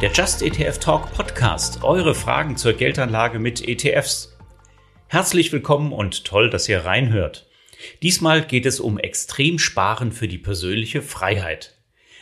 [0.00, 1.82] Der Just ETF Talk Podcast.
[1.82, 4.38] Eure Fragen zur Geldanlage mit ETFs.
[5.08, 7.48] Herzlich willkommen und toll, dass ihr reinhört.
[8.00, 11.74] Diesmal geht es um Extremsparen für die persönliche Freiheit.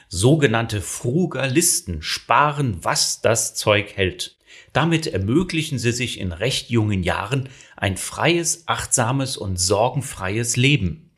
[0.09, 4.39] Sogenannte Frugalisten sparen, was das Zeug hält.
[4.73, 11.11] Damit ermöglichen sie sich in recht jungen Jahren ein freies, achtsames und sorgenfreies Leben.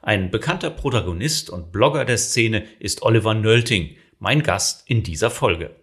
[0.00, 5.76] Ein bekannter Protagonist und Blogger der Szene ist Oliver Nölting, mein Gast in dieser Folge.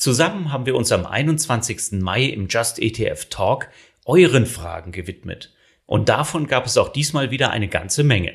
[0.00, 2.00] Zusammen haben wir uns am 21.
[2.00, 3.68] Mai im Just ETF Talk
[4.06, 5.52] euren Fragen gewidmet.
[5.84, 8.32] Und davon gab es auch diesmal wieder eine ganze Menge.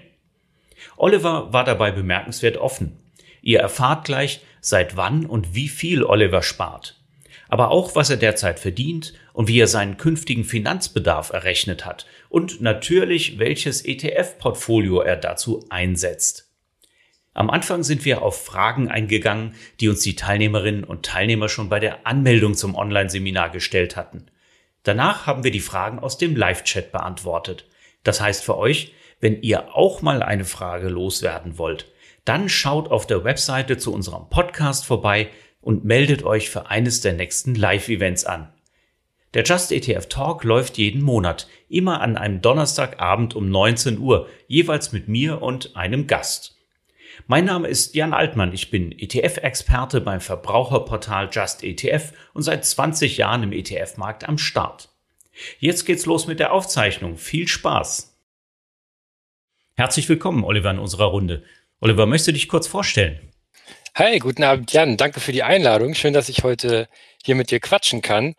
[0.96, 3.00] Oliver war dabei bemerkenswert offen.
[3.42, 7.02] Ihr erfahrt gleich, seit wann und wie viel Oliver spart.
[7.48, 12.06] Aber auch, was er derzeit verdient und wie er seinen künftigen Finanzbedarf errechnet hat.
[12.30, 16.45] Und natürlich, welches ETF-Portfolio er dazu einsetzt.
[17.36, 21.82] Am Anfang sind wir auf Fragen eingegangen, die uns die Teilnehmerinnen und Teilnehmer schon bei
[21.82, 24.28] der Anmeldung zum Online-Seminar gestellt hatten.
[24.84, 27.68] Danach haben wir die Fragen aus dem Live-Chat beantwortet.
[28.04, 31.92] Das heißt für euch, wenn ihr auch mal eine Frage loswerden wollt,
[32.24, 35.28] dann schaut auf der Webseite zu unserem Podcast vorbei
[35.60, 38.48] und meldet euch für eines der nächsten Live-Events an.
[39.34, 44.94] Der Just ETF Talk läuft jeden Monat, immer an einem Donnerstagabend um 19 Uhr, jeweils
[44.94, 46.55] mit mir und einem Gast.
[47.28, 48.54] Mein Name ist Jan Altmann.
[48.54, 54.90] Ich bin ETF-Experte beim Verbraucherportal Just ETF und seit 20 Jahren im ETF-Markt am Start.
[55.58, 57.18] Jetzt geht's los mit der Aufzeichnung.
[57.18, 58.16] Viel Spaß!
[59.76, 61.44] Herzlich willkommen, Oliver, in unserer Runde.
[61.82, 63.20] Oliver, möchtest du dich kurz vorstellen?
[63.96, 64.96] Hi, guten Abend, Jan.
[64.96, 65.96] Danke für die Einladung.
[65.96, 66.88] Schön, dass ich heute
[67.24, 68.36] hier mit dir quatschen kann.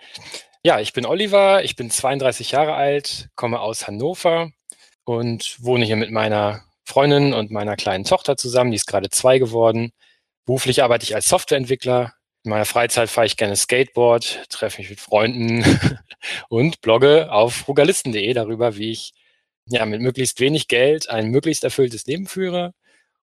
[0.62, 4.52] Ja, ich bin Oliver, ich bin 32 Jahre alt, komme aus Hannover
[5.02, 9.38] und wohne hier mit meiner Freundin und meiner kleinen Tochter zusammen, die ist gerade zwei
[9.38, 9.92] geworden.
[10.46, 12.14] Beruflich arbeite ich als Softwareentwickler.
[12.44, 15.64] In meiner Freizeit fahre ich gerne Skateboard, treffe mich mit Freunden
[16.48, 19.12] und blogge auf frugalisten.de darüber, wie ich
[19.66, 22.72] ja mit möglichst wenig Geld ein möglichst erfülltes Leben führe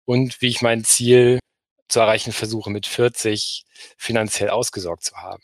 [0.04, 1.40] und wie ich mein Ziel
[1.88, 3.64] zu erreichen versuche, mit 40
[3.98, 5.44] finanziell ausgesorgt zu haben.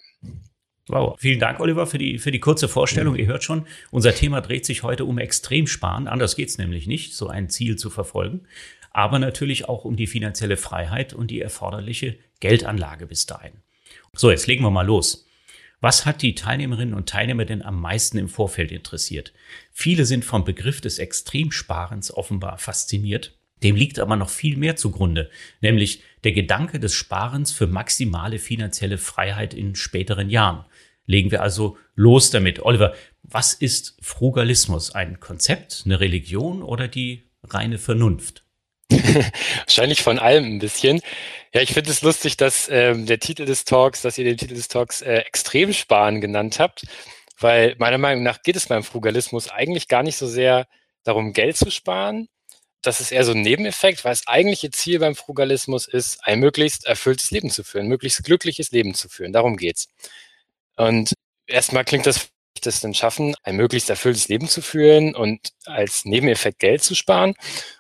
[0.90, 3.16] Wow, vielen Dank, Oliver, für die, für die kurze Vorstellung.
[3.16, 6.08] Ihr hört schon, unser Thema dreht sich heute um Extremsparen.
[6.08, 8.48] Anders geht's nämlich nicht, so ein Ziel zu verfolgen.
[8.92, 13.52] Aber natürlich auch um die finanzielle Freiheit und die erforderliche Geldanlage bis dahin.
[14.14, 15.28] So, jetzt legen wir mal los.
[15.80, 19.32] Was hat die Teilnehmerinnen und Teilnehmer denn am meisten im Vorfeld interessiert?
[19.72, 23.38] Viele sind vom Begriff des Extremsparens offenbar fasziniert.
[23.64, 25.30] Dem liegt aber noch viel mehr zugrunde,
[25.62, 30.66] nämlich der Gedanke des Sparens für maximale finanzielle Freiheit in späteren Jahren.
[31.10, 32.60] Legen wir also los damit.
[32.60, 32.94] Oliver,
[33.24, 34.94] was ist Frugalismus?
[34.94, 38.44] Ein Konzept, eine Religion oder die reine Vernunft?
[38.92, 41.02] Wahrscheinlich von allem ein bisschen.
[41.52, 44.54] Ja, ich finde es lustig, dass ähm, der Titel des Talks, dass ihr den Titel
[44.54, 46.86] des Talks äh, Extremsparen genannt habt,
[47.40, 50.68] weil meiner Meinung nach geht es beim Frugalismus eigentlich gar nicht so sehr
[51.04, 52.28] darum, Geld zu sparen.
[52.84, 56.86] Das ist eher so ein Nebeneffekt, weil das eigentliche Ziel beim Frugalismus ist, ein möglichst
[56.86, 59.34] erfülltes Leben zu führen, ein möglichst glückliches Leben zu führen.
[59.34, 59.88] Darum geht's.
[60.80, 61.14] Und
[61.46, 62.30] erstmal klingt das,
[62.62, 67.32] das dann schaffen, ein möglichst erfülltes Leben zu führen und als Nebeneffekt Geld zu sparen.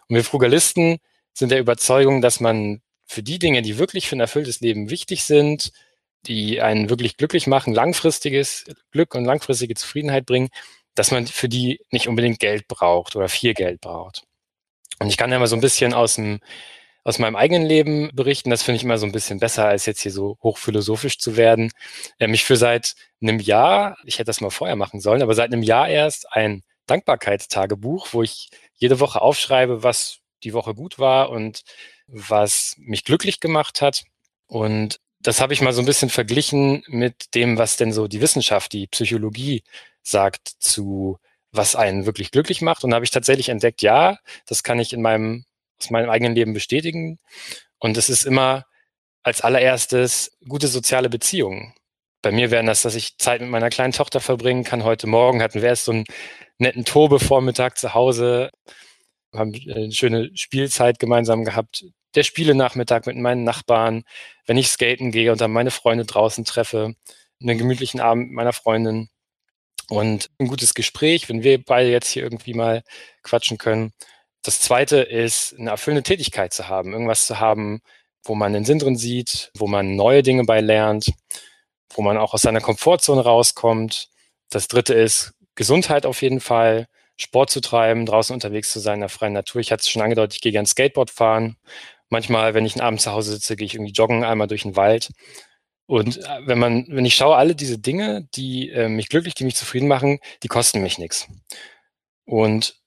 [0.09, 0.97] Und wir Frugalisten
[1.33, 5.23] sind der Überzeugung, dass man für die Dinge, die wirklich für ein erfülltes Leben wichtig
[5.23, 5.71] sind,
[6.27, 10.49] die einen wirklich glücklich machen, langfristiges Glück und langfristige Zufriedenheit bringen,
[10.93, 14.23] dass man für die nicht unbedingt Geld braucht oder viel Geld braucht.
[14.99, 16.41] Und ich kann ja mal so ein bisschen aus dem
[17.03, 18.49] aus meinem eigenen Leben berichten.
[18.49, 21.71] Das finde ich immer so ein bisschen besser, als jetzt hier so hochphilosophisch zu werden.
[22.19, 25.51] Ähm, ich für seit einem Jahr, ich hätte das mal vorher machen sollen, aber seit
[25.51, 31.29] einem Jahr erst ein Dankbarkeitstagebuch, wo ich jede Woche aufschreibe, was die Woche gut war
[31.29, 31.63] und
[32.07, 34.03] was mich glücklich gemacht hat.
[34.47, 38.21] Und das habe ich mal so ein bisschen verglichen mit dem, was denn so die
[38.21, 39.63] Wissenschaft, die Psychologie
[40.01, 41.19] sagt zu
[41.51, 42.83] was einen wirklich glücklich macht.
[42.83, 45.45] Und da habe ich tatsächlich entdeckt, ja, das kann ich in meinem
[45.81, 47.19] aus meinem eigenen Leben bestätigen.
[47.79, 48.65] Und es ist immer
[49.23, 51.73] als allererstes gute soziale Beziehungen.
[52.21, 54.83] Bei mir wären das, dass ich Zeit mit meiner kleinen Tochter verbringen kann.
[54.83, 56.05] Heute Morgen hatten wir erst so einen
[56.57, 58.49] netten Tobe-Vormittag zu Hause,
[59.33, 61.85] haben eine schöne Spielzeit gemeinsam gehabt.
[62.15, 64.03] Der Spielenachmittag mit meinen Nachbarn,
[64.45, 66.95] wenn ich skaten gehe und dann meine Freunde draußen treffe,
[67.41, 69.09] einen gemütlichen Abend mit meiner Freundin
[69.89, 72.83] und ein gutes Gespräch, wenn wir beide jetzt hier irgendwie mal
[73.23, 73.93] quatschen können.
[74.41, 77.81] Das zweite ist, eine erfüllende Tätigkeit zu haben, irgendwas zu haben,
[78.23, 81.11] wo man den Sinn drin sieht, wo man neue Dinge bei lernt,
[81.93, 84.09] wo man auch aus seiner Komfortzone rauskommt.
[84.49, 86.87] Das dritte ist Gesundheit auf jeden Fall,
[87.17, 89.59] Sport zu treiben, draußen unterwegs zu sein in der freien Natur.
[89.59, 91.57] Ich hatte es schon angedeutet, ich gehe gerne Skateboard fahren.
[92.07, 94.77] Manchmal, wenn ich einen Abend zu Hause sitze, gehe ich irgendwie joggen einmal durch den
[94.77, 95.11] Wald.
[95.85, 99.43] Und äh, wenn man, wenn ich schaue, alle diese Dinge, die äh, mich glücklich, die
[99.43, 101.27] mich zufrieden machen, die kosten mich nichts.
[102.25, 102.78] Und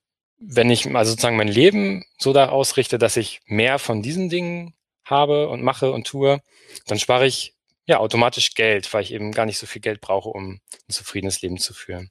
[0.44, 4.74] wenn ich also sozusagen mein Leben so da ausrichte, dass ich mehr von diesen Dingen
[5.04, 6.40] habe und mache und tue,
[6.86, 7.54] dann spare ich
[7.86, 11.42] ja automatisch Geld, weil ich eben gar nicht so viel Geld brauche, um ein zufriedenes
[11.42, 12.10] Leben zu führen.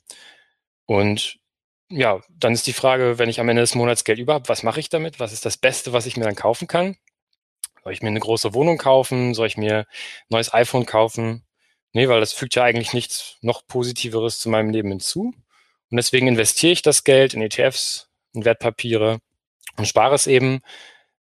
[0.86, 1.40] Und
[1.90, 4.64] ja, dann ist die Frage, wenn ich am Ende des Monats Geld über habe, was
[4.64, 5.20] mache ich damit?
[5.20, 6.96] Was ist das Beste, was ich mir dann kaufen kann?
[7.84, 9.34] Soll ich mir eine große Wohnung kaufen?
[9.34, 9.86] Soll ich mir ein
[10.30, 11.44] neues iPhone kaufen?
[11.94, 15.34] Nee, weil das fügt ja eigentlich nichts noch Positiveres zu meinem Leben hinzu.
[15.90, 19.20] Und deswegen investiere ich das Geld in ETFs, in Wertpapiere
[19.78, 20.62] und spare es eben,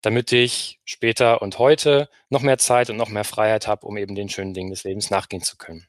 [0.02, 4.14] damit ich später und heute noch mehr Zeit und noch mehr Freiheit habe, um eben
[4.14, 5.86] den schönen Dingen des Lebens nachgehen zu können.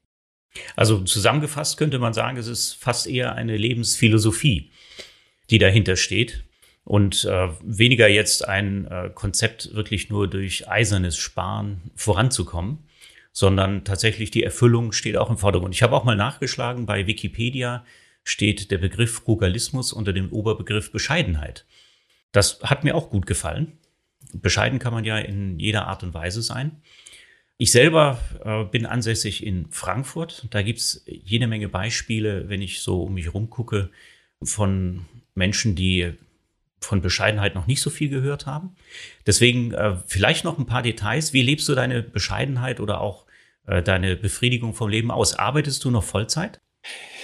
[0.76, 4.72] Also zusammengefasst könnte man sagen, es ist fast eher eine Lebensphilosophie,
[5.50, 6.44] die dahinter steht
[6.84, 12.80] und äh, weniger jetzt ein äh, Konzept wirklich nur durch eisernes Sparen voranzukommen,
[13.32, 15.74] sondern tatsächlich die Erfüllung steht auch im Vordergrund.
[15.74, 17.86] Ich habe auch mal nachgeschlagen, bei Wikipedia
[18.24, 21.66] steht der Begriff Frugalismus unter dem Oberbegriff Bescheidenheit.
[22.32, 23.78] Das hat mir auch gut gefallen.
[24.34, 26.82] Bescheiden kann man ja in jeder Art und Weise sein.
[27.58, 30.48] Ich selber äh, bin ansässig in Frankfurt.
[30.50, 33.92] Da gibt's jede Menge Beispiele, wenn ich so um mich herum gucke,
[34.42, 36.14] von Menschen, die
[36.80, 38.76] von Bescheidenheit noch nicht so viel gehört haben.
[39.28, 41.34] Deswegen äh, vielleicht noch ein paar Details.
[41.34, 43.28] Wie lebst du deine Bescheidenheit oder auch
[43.68, 45.36] äh, deine Befriedigung vom Leben aus?
[45.36, 46.60] Arbeitest du noch Vollzeit?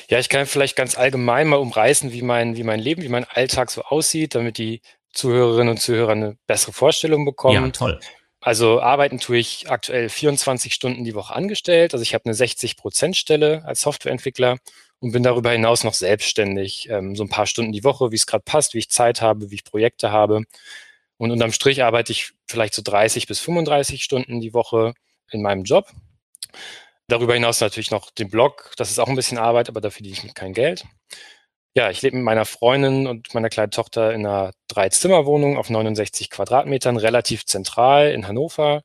[0.09, 3.25] Ja, ich kann vielleicht ganz allgemein mal umreißen, wie mein, wie mein Leben, wie mein
[3.25, 4.81] Alltag so aussieht, damit die
[5.13, 7.65] Zuhörerinnen und Zuhörer eine bessere Vorstellung bekommen.
[7.65, 7.99] Ja, toll.
[8.39, 11.93] Also arbeiten tue ich aktuell 24 Stunden die Woche angestellt.
[11.93, 14.57] Also ich habe eine 60-Prozent-Stelle als Softwareentwickler
[14.99, 16.87] und bin darüber hinaus noch selbstständig.
[16.89, 19.51] Ähm, so ein paar Stunden die Woche, wie es gerade passt, wie ich Zeit habe,
[19.51, 20.43] wie ich Projekte habe.
[21.17, 24.93] Und unterm Strich arbeite ich vielleicht so 30 bis 35 Stunden die Woche
[25.31, 25.91] in meinem Job.
[27.09, 28.73] Darüber hinaus natürlich noch den Blog.
[28.77, 30.85] Das ist auch ein bisschen Arbeit, aber dafür verdiene ich kein Geld.
[31.75, 36.29] Ja, ich lebe mit meiner Freundin und meiner kleinen Tochter in einer Dreizimmerwohnung auf 69
[36.29, 38.81] Quadratmetern, relativ zentral in Hannover.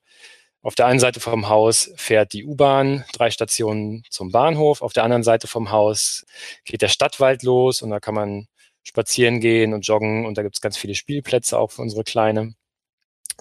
[0.63, 4.83] Auf der einen Seite vom Haus fährt die U-Bahn drei Stationen zum Bahnhof.
[4.83, 6.25] Auf der anderen Seite vom Haus
[6.65, 8.47] geht der Stadtwald los und da kann man
[8.85, 12.55] spazieren gehen und joggen und da gibt es ganz viele Spielplätze auch für unsere Kleine.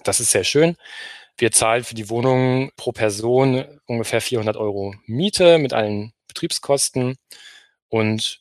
[0.04, 0.76] Das ist sehr schön.
[1.36, 7.16] Wir zahlen für die Wohnung pro Person ungefähr 400 Euro Miete mit allen Betriebskosten
[7.88, 8.40] und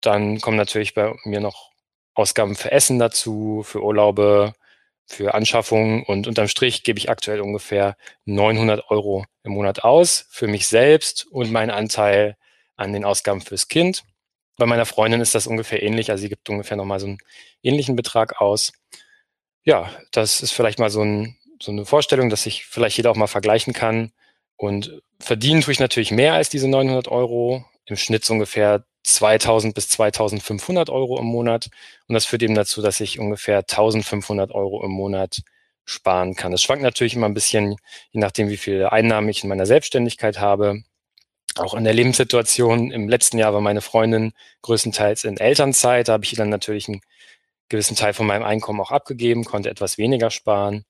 [0.00, 1.72] dann kommen natürlich bei mir noch
[2.14, 4.54] Ausgaben für Essen dazu, für Urlaube,
[5.06, 10.48] für Anschaffungen und unterm Strich gebe ich aktuell ungefähr 900 Euro im Monat aus für
[10.48, 12.36] mich selbst und meinen Anteil
[12.76, 14.04] an den Ausgaben fürs Kind.
[14.56, 17.18] Bei meiner Freundin ist das ungefähr ähnlich, also sie gibt ungefähr nochmal so einen
[17.62, 18.72] ähnlichen Betrag aus.
[19.64, 23.16] Ja, das ist vielleicht mal so, ein, so eine Vorstellung, dass sich vielleicht jeder auch
[23.16, 24.12] mal vergleichen kann.
[24.56, 29.88] Und verdienen tue ich natürlich mehr als diese 900 Euro, im Schnitt ungefähr 2000 bis
[29.88, 31.68] 2500 Euro im Monat.
[32.08, 35.42] Und das führt eben dazu, dass ich ungefähr 1500 Euro im Monat
[35.84, 36.52] sparen kann.
[36.52, 37.76] Das schwankt natürlich immer ein bisschen,
[38.10, 40.82] je nachdem, wie viele Einnahmen ich in meiner Selbstständigkeit habe.
[41.54, 42.90] Auch in der Lebenssituation.
[42.90, 44.32] Im letzten Jahr war meine Freundin
[44.62, 46.08] größtenteils in Elternzeit.
[46.08, 47.00] Da habe ich dann natürlich einen
[47.68, 50.84] gewissen Teil von meinem Einkommen auch abgegeben, konnte etwas weniger sparen.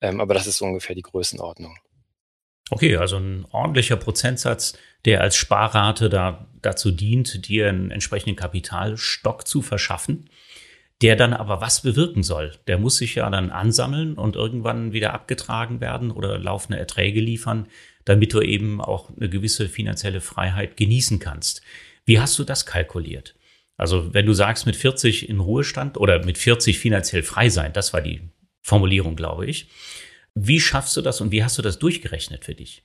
[0.00, 1.76] Ähm, aber das ist ungefähr die Größenordnung.
[2.70, 9.46] Okay, also ein ordentlicher Prozentsatz, der als Sparrate da, dazu dient, dir einen entsprechenden Kapitalstock
[9.46, 10.30] zu verschaffen,
[11.02, 12.52] der dann aber was bewirken soll.
[12.66, 17.68] Der muss sich ja dann ansammeln und irgendwann wieder abgetragen werden oder laufende Erträge liefern,
[18.06, 21.62] damit du eben auch eine gewisse finanzielle Freiheit genießen kannst.
[22.06, 23.34] Wie hast du das kalkuliert?
[23.76, 27.92] Also wenn du sagst, mit 40 in Ruhestand oder mit 40 finanziell frei sein, das
[27.92, 28.30] war die
[28.64, 29.68] Formulierung, glaube ich.
[30.34, 32.82] Wie schaffst du das und wie hast du das durchgerechnet für dich?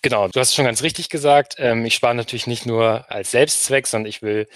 [0.00, 1.56] Genau, du hast es schon ganz richtig gesagt.
[1.58, 4.46] Ähm, ich spare natürlich nicht nur als Selbstzweck, sondern ich will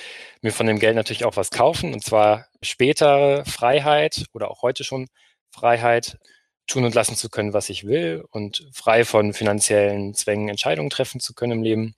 [0.42, 4.84] mir von dem Geld natürlich auch was kaufen und zwar spätere Freiheit oder auch heute
[4.84, 5.08] schon
[5.50, 6.18] Freiheit,
[6.68, 11.18] tun und lassen zu können, was ich will und frei von finanziellen Zwängen Entscheidungen treffen
[11.18, 11.94] zu können im Leben.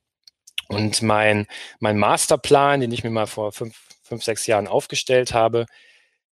[0.69, 1.47] Und mein,
[1.81, 5.67] mein Masterplan, den ich mir mal vor fünf, fünf, sechs Jahren aufgestellt habe,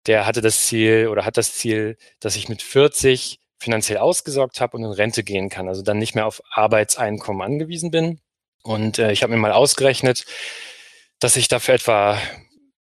[0.06, 4.76] der hatte das Ziel oder hat das Ziel, dass ich mit 40 finanziell ausgesorgt habe
[4.76, 8.20] und in Rente gehen kann, also dann nicht mehr auf Arbeitseinkommen angewiesen bin.
[8.62, 10.25] Und äh, ich habe mir mal ausgerechnet,
[11.20, 12.18] dass ich dafür etwa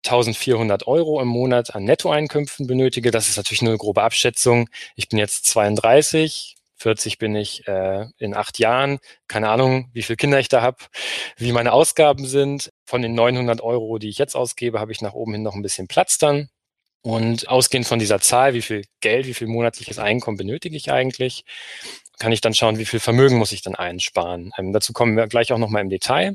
[0.04, 3.10] 1400 Euro im Monat an Nettoeinkünften benötige.
[3.10, 4.68] Das ist natürlich nur eine grobe Abschätzung.
[4.94, 8.98] Ich bin jetzt 32, 40 bin ich äh, in acht Jahren.
[9.28, 10.78] Keine Ahnung, wie viele Kinder ich da habe,
[11.36, 12.70] wie meine Ausgaben sind.
[12.84, 15.62] Von den 900 Euro, die ich jetzt ausgebe, habe ich nach oben hin noch ein
[15.62, 16.50] bisschen Platz dann.
[17.02, 21.44] Und ausgehend von dieser Zahl, wie viel Geld, wie viel monatliches Einkommen benötige ich eigentlich,
[22.18, 24.52] kann ich dann schauen, wie viel Vermögen muss ich dann einsparen.
[24.58, 26.34] Ähm, dazu kommen wir gleich auch nochmal im Detail.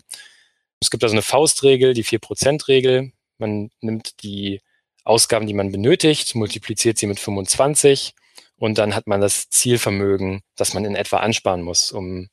[0.80, 3.12] Es gibt also eine Faustregel, die 4%-Regel.
[3.38, 4.62] Man nimmt die
[5.04, 8.14] Ausgaben, die man benötigt, multipliziert sie mit 25
[8.58, 12.30] und dann hat man das Zielvermögen, das man in etwa ansparen muss, um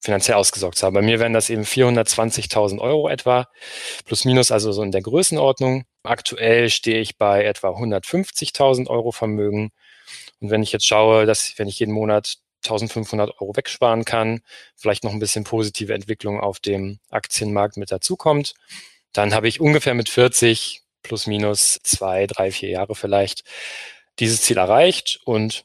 [0.00, 0.94] finanziell ausgesorgt zu haben.
[0.94, 3.46] Bei mir wären das eben 420.000 Euro etwa,
[4.04, 5.84] plus minus, also so in der Größenordnung.
[6.06, 9.70] Aktuell stehe ich bei etwa 150.000 Euro Vermögen.
[10.40, 14.40] Und wenn ich jetzt schaue, dass wenn ich jeden Monat 1500 Euro wegsparen kann,
[14.74, 18.54] vielleicht noch ein bisschen positive Entwicklung auf dem Aktienmarkt mit dazukommt,
[19.12, 23.44] dann habe ich ungefähr mit 40 plus minus zwei, drei, vier Jahre vielleicht
[24.18, 25.20] dieses Ziel erreicht.
[25.24, 25.64] Und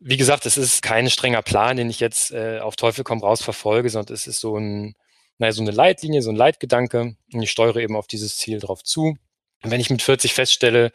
[0.00, 3.42] wie gesagt, es ist kein strenger Plan, den ich jetzt äh, auf Teufel komm raus
[3.42, 4.94] verfolge, sondern es ist so ein,
[5.38, 7.16] naja, so eine Leitlinie, so ein Leitgedanke.
[7.32, 9.16] Und ich steuere eben auf dieses Ziel drauf zu.
[9.62, 10.92] Wenn ich mit 40 feststelle,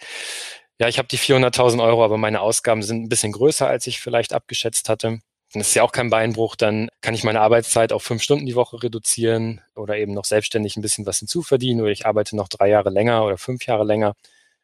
[0.80, 4.00] ja, ich habe die 400.000 Euro, aber meine Ausgaben sind ein bisschen größer, als ich
[4.00, 5.20] vielleicht abgeschätzt hatte,
[5.54, 8.56] dann ist ja auch kein Beinbruch, dann kann ich meine Arbeitszeit auf fünf Stunden die
[8.56, 12.70] Woche reduzieren oder eben noch selbstständig ein bisschen was hinzuverdienen oder ich arbeite noch drei
[12.70, 14.16] Jahre länger oder fünf Jahre länger.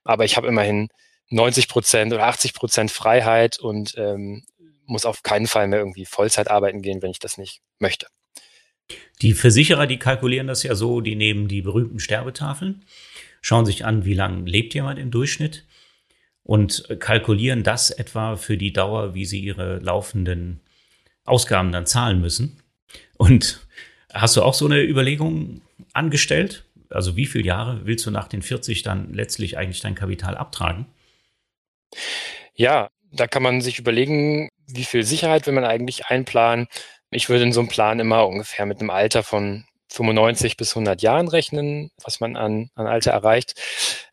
[0.03, 0.89] Aber ich habe immerhin
[1.29, 4.43] 90 Prozent oder 80 Prozent Freiheit und ähm,
[4.85, 8.07] muss auf keinen Fall mehr irgendwie Vollzeit arbeiten gehen, wenn ich das nicht möchte.
[9.21, 12.83] Die Versicherer, die kalkulieren das ja so, die nehmen die berühmten Sterbetafeln,
[13.41, 15.65] schauen sich an, wie lange lebt jemand im Durchschnitt
[16.43, 20.61] und kalkulieren das etwa für die Dauer, wie sie ihre laufenden
[21.25, 22.61] Ausgaben dann zahlen müssen.
[23.17, 23.67] Und
[24.11, 25.61] hast du auch so eine Überlegung
[25.93, 26.65] angestellt?
[26.89, 30.87] Also wie viele Jahre willst du nach den 40 dann letztlich eigentlich dein Kapital abtragen?
[32.55, 36.67] Ja, da kann man sich überlegen, wie viel Sicherheit will man eigentlich einplanen.
[37.11, 41.01] Ich würde in so einem Plan immer ungefähr mit einem Alter von 95 bis 100
[41.01, 43.59] Jahren rechnen, was man an, an Alter erreicht.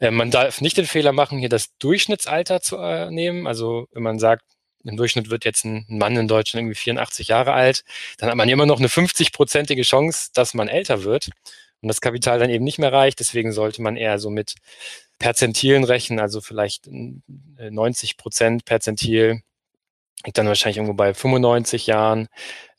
[0.00, 3.47] Äh, man darf nicht den Fehler machen, hier das Durchschnittsalter zu äh, nehmen.
[3.47, 4.42] Also wenn man sagt,
[4.85, 7.85] im Durchschnitt wird jetzt ein Mann in Deutschland irgendwie 84 Jahre alt,
[8.18, 11.30] dann hat man immer noch eine 50-prozentige Chance, dass man älter wird
[11.83, 13.21] und das Kapital dann eben nicht mehr reicht.
[13.21, 14.54] Deswegen sollte man eher so mit
[15.18, 19.42] Perzentilen rechnen, also vielleicht 90 äh, Prozent Perzentil
[20.25, 22.28] liegt dann wahrscheinlich irgendwo bei 95 Jahren.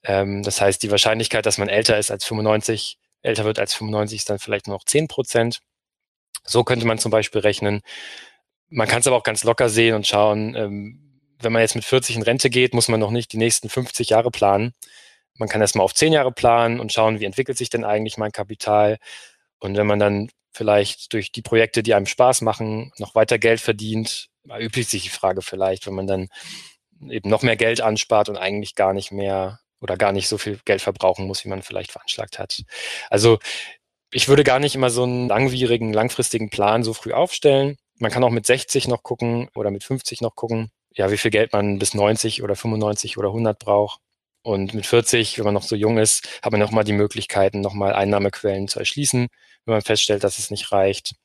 [0.07, 4.19] Ähm, das heißt, die Wahrscheinlichkeit, dass man älter ist als 95, älter wird als 95,
[4.19, 5.59] ist dann vielleicht nur noch 10 Prozent.
[6.45, 7.81] So könnte man zum Beispiel rechnen.
[8.69, 11.03] Man kann es aber auch ganz locker sehen und schauen, ähm,
[11.39, 14.09] wenn man jetzt mit 40 in Rente geht, muss man noch nicht die nächsten 50
[14.09, 14.73] Jahre planen.
[15.35, 18.31] Man kann erstmal auf 10 Jahre planen und schauen, wie entwickelt sich denn eigentlich mein
[18.31, 18.97] Kapital.
[19.59, 23.61] Und wenn man dann vielleicht durch die Projekte, die einem Spaß machen, noch weiter Geld
[23.61, 26.29] verdient, erübrigt sich die Frage vielleicht, wenn man dann
[27.09, 30.59] eben noch mehr Geld anspart und eigentlich gar nicht mehr oder gar nicht so viel
[30.65, 32.63] Geld verbrauchen muss, wie man vielleicht veranschlagt hat.
[33.09, 33.39] Also
[34.11, 37.77] ich würde gar nicht immer so einen langwierigen, langfristigen Plan so früh aufstellen.
[37.99, 41.31] Man kann auch mit 60 noch gucken oder mit 50 noch gucken, ja, wie viel
[41.31, 43.99] Geld man bis 90 oder 95 oder 100 braucht.
[44.43, 47.93] Und mit 40, wenn man noch so jung ist, hat man nochmal die Möglichkeiten, nochmal
[47.93, 49.27] Einnahmequellen zu erschließen,
[49.65, 51.15] wenn man feststellt, dass es nicht reicht.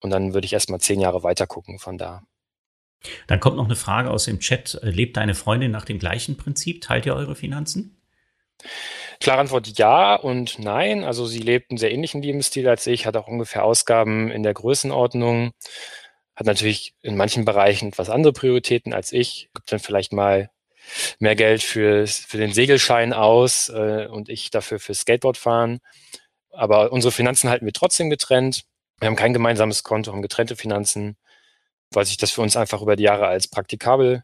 [0.00, 2.22] Und dann würde ich erstmal zehn Jahre weiter gucken von da.
[3.26, 4.78] Dann kommt noch eine Frage aus dem Chat.
[4.82, 6.82] Lebt deine Freundin nach dem gleichen Prinzip?
[6.82, 7.96] Teilt ihr eure Finanzen?
[9.20, 11.04] Klare Antwort ja und nein.
[11.04, 14.54] Also sie lebt einen sehr ähnlichen Lebensstil als ich, hat auch ungefähr Ausgaben in der
[14.54, 15.52] Größenordnung
[16.36, 20.50] hat natürlich in manchen Bereichen etwas andere Prioritäten als ich, gibt dann vielleicht mal
[21.18, 25.80] mehr Geld für, für den Segelschein aus äh, und ich dafür für Skateboard fahren.
[26.50, 28.64] Aber unsere Finanzen halten wir trotzdem getrennt.
[29.00, 31.16] Wir haben kein gemeinsames Konto, haben getrennte Finanzen,
[31.96, 34.22] weil sich das für uns einfach über die Jahre als praktikabel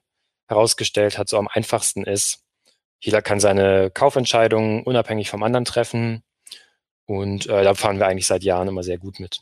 [0.49, 2.43] herausgestellt hat, so am einfachsten ist.
[3.01, 6.23] Jeder kann seine Kaufentscheidungen unabhängig vom anderen treffen.
[7.07, 9.41] Und äh, da fahren wir eigentlich seit Jahren immer sehr gut mit.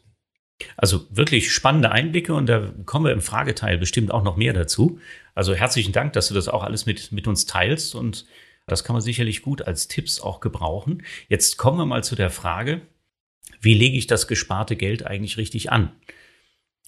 [0.76, 4.98] Also wirklich spannende Einblicke und da kommen wir im Frageteil bestimmt auch noch mehr dazu.
[5.34, 8.26] Also herzlichen Dank, dass du das auch alles mit, mit uns teilst und
[8.66, 11.04] das kann man sicherlich gut als Tipps auch gebrauchen.
[11.28, 12.82] Jetzt kommen wir mal zu der Frage,
[13.60, 15.92] wie lege ich das gesparte Geld eigentlich richtig an?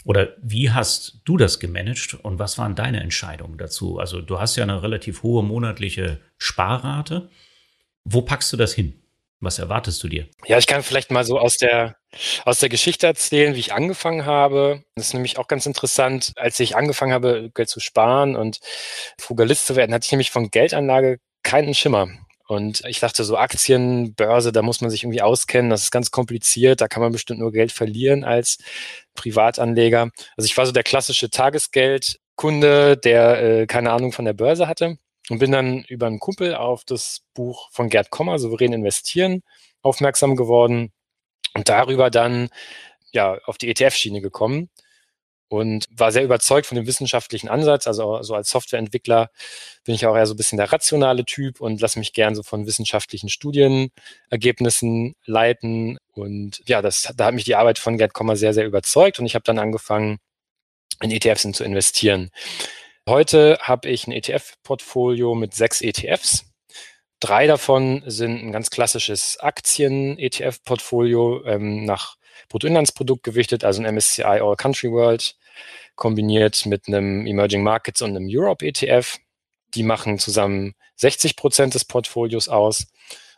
[0.04, 3.98] Oder wie hast du das gemanagt und was waren deine Entscheidungen dazu?
[3.98, 7.28] Also du hast ja eine relativ hohe monatliche Sparrate.
[8.04, 9.00] Wo packst du das hin?
[9.40, 10.26] Was erwartest du dir?
[10.46, 11.96] Ja, ich kann vielleicht mal so aus der,
[12.44, 14.84] aus der Geschichte erzählen, wie ich angefangen habe.
[14.96, 16.32] Das ist nämlich auch ganz interessant.
[16.36, 18.60] Als ich angefangen habe, Geld zu sparen und
[19.18, 22.08] Frugalist zu werden, hatte ich nämlich von Geldanlage keinen Schimmer.
[22.50, 25.70] Und ich dachte so Aktien, Börse, da muss man sich irgendwie auskennen.
[25.70, 26.80] Das ist ganz kompliziert.
[26.80, 28.58] Da kann man bestimmt nur Geld verlieren als
[29.14, 30.10] Privatanleger.
[30.36, 34.98] Also ich war so der klassische Tagesgeldkunde, der äh, keine Ahnung von der Börse hatte
[35.28, 39.44] und bin dann über einen Kumpel auf das Buch von Gerd Kommer, Souverän investieren,
[39.82, 40.90] aufmerksam geworden
[41.54, 42.48] und darüber dann
[43.12, 44.70] ja auf die ETF-Schiene gekommen.
[45.50, 47.88] Und war sehr überzeugt von dem wissenschaftlichen Ansatz.
[47.88, 49.30] Also so als Softwareentwickler
[49.82, 52.44] bin ich auch eher so ein bisschen der rationale Typ und lasse mich gern so
[52.44, 55.98] von wissenschaftlichen Studienergebnissen leiten.
[56.12, 59.26] Und ja, das, da hat mich die Arbeit von Gerd Kommer sehr, sehr überzeugt und
[59.26, 60.18] ich habe dann angefangen,
[61.02, 62.30] in ETFs zu investieren.
[63.08, 66.44] Heute habe ich ein ETF-Portfolio mit sechs ETFs.
[67.18, 74.56] Drei davon sind ein ganz klassisches Aktien-ETF-Portfolio ähm, nach Bruttoinlandsprodukt gewichtet, also ein MSCI All
[74.56, 75.36] Country World
[75.96, 79.18] kombiniert mit einem Emerging Markets und einem Europe ETF.
[79.74, 82.86] Die machen zusammen 60 Prozent des Portfolios aus.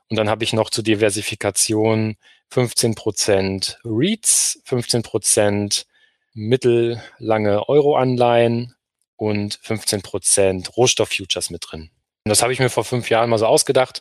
[0.09, 2.16] Und dann habe ich noch zur Diversifikation
[2.50, 5.87] 15 Prozent REITs, 15 Prozent
[6.35, 8.75] mittellange Euro-Anleihen
[9.16, 11.90] und 15 Prozent Rohstofffutures mit drin.
[12.25, 14.00] Und das habe ich mir vor fünf Jahren mal so ausgedacht.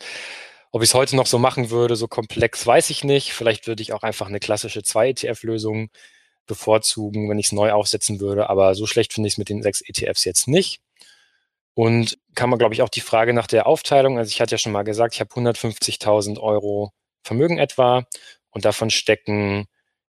[0.71, 3.33] Ob ich es heute noch so machen würde, so komplex, weiß ich nicht.
[3.33, 5.89] Vielleicht würde ich auch einfach eine klassische 2-ETF-Lösung
[6.47, 8.49] bevorzugen, wenn ich es neu aufsetzen würde.
[8.49, 10.81] Aber so schlecht finde ich es mit den sechs ETFs jetzt nicht.
[11.73, 14.57] Und kann man, glaube ich, auch die Frage nach der Aufteilung, also ich hatte ja
[14.57, 16.91] schon mal gesagt, ich habe 150.000 Euro
[17.23, 18.05] Vermögen etwa
[18.51, 19.67] und davon stecken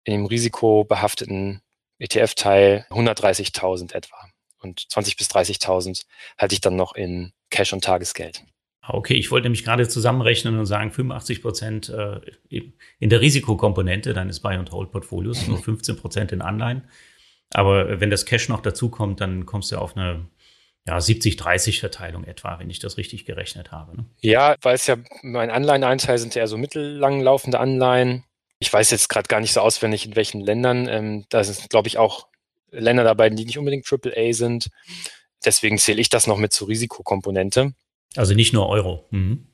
[0.05, 1.63] in dem risikobehafteten
[1.99, 4.29] ETF-Teil 130.000 etwa.
[4.59, 6.03] Und 20.000 bis 30.000
[6.39, 8.45] halte ich dann noch in Cash und Tagesgeld.
[8.89, 12.21] Okay, ich wollte nämlich gerade zusammenrechnen und sagen, 85 Prozent äh,
[12.99, 16.83] in der Risikokomponente deines Buy and Hold Portfolios, nur 15 Prozent in Anleihen.
[17.53, 20.27] Aber wenn das Cash noch dazukommt, dann kommst du auf eine
[20.87, 23.97] ja, 70-30 Verteilung etwa, wenn ich das richtig gerechnet habe.
[23.97, 24.05] Ne?
[24.21, 28.25] Ja, weil es ja mein Anleihenanteil sind ja eher so mittellang laufende Anleihen.
[28.59, 30.89] Ich weiß jetzt gerade gar nicht so auswendig, in welchen Ländern.
[30.89, 32.29] Ähm, da sind, glaube ich, auch
[32.71, 34.69] Länder dabei, die nicht unbedingt AAA sind.
[35.45, 37.75] Deswegen zähle ich das noch mit zur Risikokomponente.
[38.15, 39.07] Also nicht nur Euro.
[39.11, 39.49] Mhm.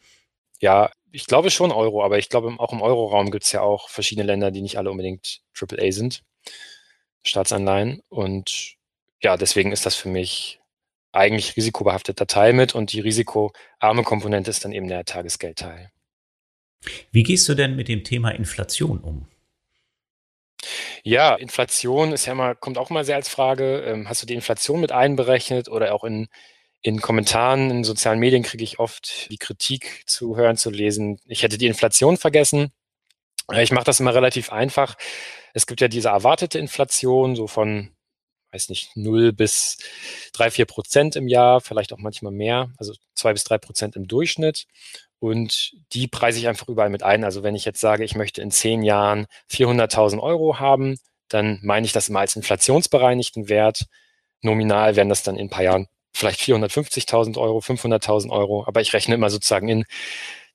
[0.60, 3.88] Ja, ich glaube schon Euro, aber ich glaube auch im Euroraum gibt es ja auch
[3.88, 6.22] verschiedene Länder, die nicht alle unbedingt AAA sind,
[7.24, 8.02] Staatsanleihen.
[8.08, 8.76] Und
[9.22, 10.60] ja, deswegen ist das für mich
[11.12, 15.90] eigentlich risikobehafteter Teil mit und die risikoarme Komponente ist dann eben der Tagesgeldteil.
[17.12, 19.28] Wie gehst du denn mit dem Thema Inflation um?
[21.04, 23.80] Ja, Inflation ist ja mal, kommt auch mal sehr als Frage.
[23.80, 26.28] Ähm, hast du die Inflation mit einberechnet oder auch in
[26.82, 31.42] in Kommentaren in sozialen Medien kriege ich oft die Kritik zu hören, zu lesen, ich
[31.44, 32.72] hätte die Inflation vergessen.
[33.52, 34.96] Ich mache das immer relativ einfach.
[35.54, 37.90] Es gibt ja diese erwartete Inflation, so von,
[38.52, 39.78] weiß nicht, 0 bis
[40.32, 44.08] 3, 4 Prozent im Jahr, vielleicht auch manchmal mehr, also 2 bis 3 Prozent im
[44.08, 44.66] Durchschnitt.
[45.20, 47.22] Und die preise ich einfach überall mit ein.
[47.22, 51.86] Also wenn ich jetzt sage, ich möchte in zehn Jahren 400.000 Euro haben, dann meine
[51.86, 53.86] ich das immer als inflationsbereinigten Wert.
[54.40, 58.92] Nominal werden das dann in ein paar Jahren vielleicht 450.000 Euro, 500.000 Euro, aber ich
[58.92, 59.84] rechne immer sozusagen in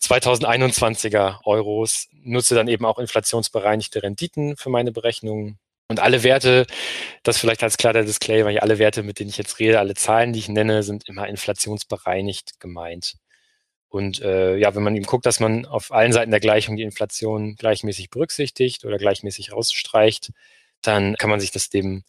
[0.02, 5.58] 2021er Euros, nutze dann eben auch inflationsbereinigte Renditen für meine Berechnungen.
[5.89, 6.67] Und alle Werte,
[7.24, 10.39] das vielleicht als klarer Disclaimer, alle Werte, mit denen ich jetzt rede, alle Zahlen, die
[10.39, 13.15] ich nenne, sind immer inflationsbereinigt gemeint.
[13.89, 16.84] Und äh, ja, wenn man eben guckt, dass man auf allen Seiten der Gleichung die
[16.84, 20.32] Inflation gleichmäßig berücksichtigt oder gleichmäßig rausstreicht,
[20.88, 22.04] dann kann man sich das eben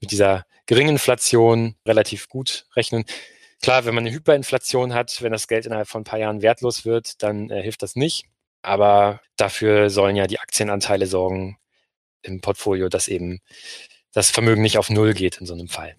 [0.00, 3.04] mit dieser geringen Inflation relativ gut rechnen.
[3.62, 6.84] Klar, wenn man eine Hyperinflation hat, wenn das Geld innerhalb von ein paar Jahren wertlos
[6.84, 8.26] wird, dann äh, hilft das nicht.
[8.62, 11.58] Aber dafür sollen ja die Aktienanteile sorgen
[12.22, 13.40] im Portfolio, dass eben
[14.12, 15.96] das Vermögen nicht auf Null geht in so einem Fall.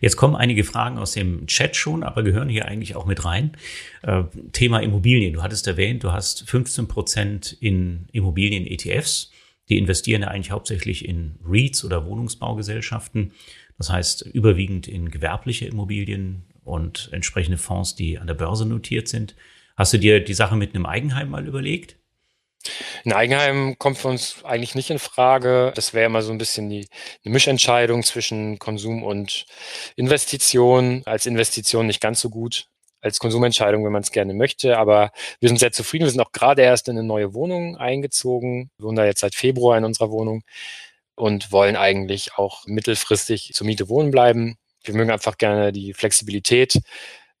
[0.00, 3.56] Jetzt kommen einige Fragen aus dem Chat schon, aber gehören hier eigentlich auch mit rein.
[4.02, 5.32] Äh, Thema Immobilien.
[5.32, 9.31] Du hattest erwähnt, du hast 15 Prozent in Immobilien-ETFs.
[9.72, 13.32] Die investieren ja eigentlich hauptsächlich in REITs oder Wohnungsbaugesellschaften.
[13.78, 19.34] Das heißt überwiegend in gewerbliche Immobilien und entsprechende Fonds, die an der Börse notiert sind.
[19.74, 21.96] Hast du dir die Sache mit einem Eigenheim mal überlegt?
[23.06, 25.72] Ein Eigenheim kommt für uns eigentlich nicht in Frage.
[25.74, 26.86] Das wäre immer so ein bisschen die
[27.24, 29.46] eine Mischentscheidung zwischen Konsum und
[29.96, 31.00] Investition.
[31.06, 32.66] Als Investition nicht ganz so gut
[33.02, 34.78] als Konsumentscheidung, wenn man es gerne möchte.
[34.78, 35.10] Aber
[35.40, 36.04] wir sind sehr zufrieden.
[36.04, 38.70] Wir sind auch gerade erst in eine neue Wohnung eingezogen.
[38.78, 40.42] Wir wohnen da jetzt seit Februar in unserer Wohnung
[41.14, 44.56] und wollen eigentlich auch mittelfristig zur Miete wohnen bleiben.
[44.84, 46.80] Wir mögen einfach gerne die Flexibilität.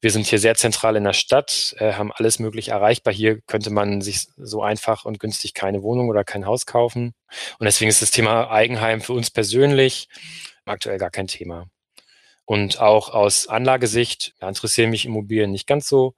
[0.00, 3.14] Wir sind hier sehr zentral in der Stadt, äh, haben alles möglich erreichbar.
[3.14, 7.14] Hier könnte man sich so einfach und günstig keine Wohnung oder kein Haus kaufen.
[7.60, 10.08] Und deswegen ist das Thema Eigenheim für uns persönlich
[10.64, 11.68] aktuell gar kein Thema.
[12.44, 16.14] Und auch aus Anlagesicht ja, interessieren mich Immobilien nicht ganz so.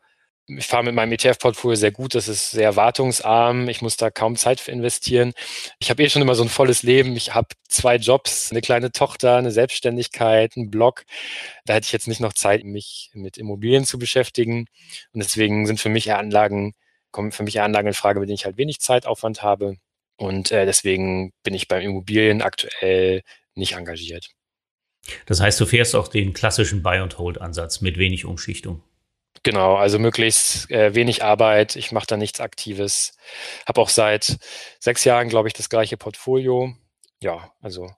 [0.46, 4.36] Ich fahre mit meinem ETF-Portfolio sehr gut, das ist sehr wartungsarm, ich muss da kaum
[4.36, 5.32] Zeit für investieren.
[5.78, 8.92] Ich habe eh schon immer so ein volles Leben, ich habe zwei Jobs, eine kleine
[8.92, 11.04] Tochter, eine Selbstständigkeit, einen Blog.
[11.64, 14.66] Da hätte ich jetzt nicht noch Zeit, mich mit Immobilien zu beschäftigen.
[15.14, 16.74] Und deswegen sind für mich Anlagen,
[17.10, 19.76] kommen für mich Anlagen in Frage, mit denen ich halt wenig Zeitaufwand habe.
[20.16, 23.22] Und äh, deswegen bin ich beim Immobilien aktuell
[23.54, 24.28] nicht engagiert.
[25.26, 28.82] Das heißt, du fährst auch den klassischen Buy-and-Hold-Ansatz mit wenig Umschichtung.
[29.42, 31.76] Genau, also möglichst äh, wenig Arbeit.
[31.76, 33.16] Ich mache da nichts Aktives.
[33.66, 34.38] Habe auch seit
[34.78, 36.74] sechs Jahren, glaube ich, das gleiche Portfolio.
[37.20, 37.90] Ja, also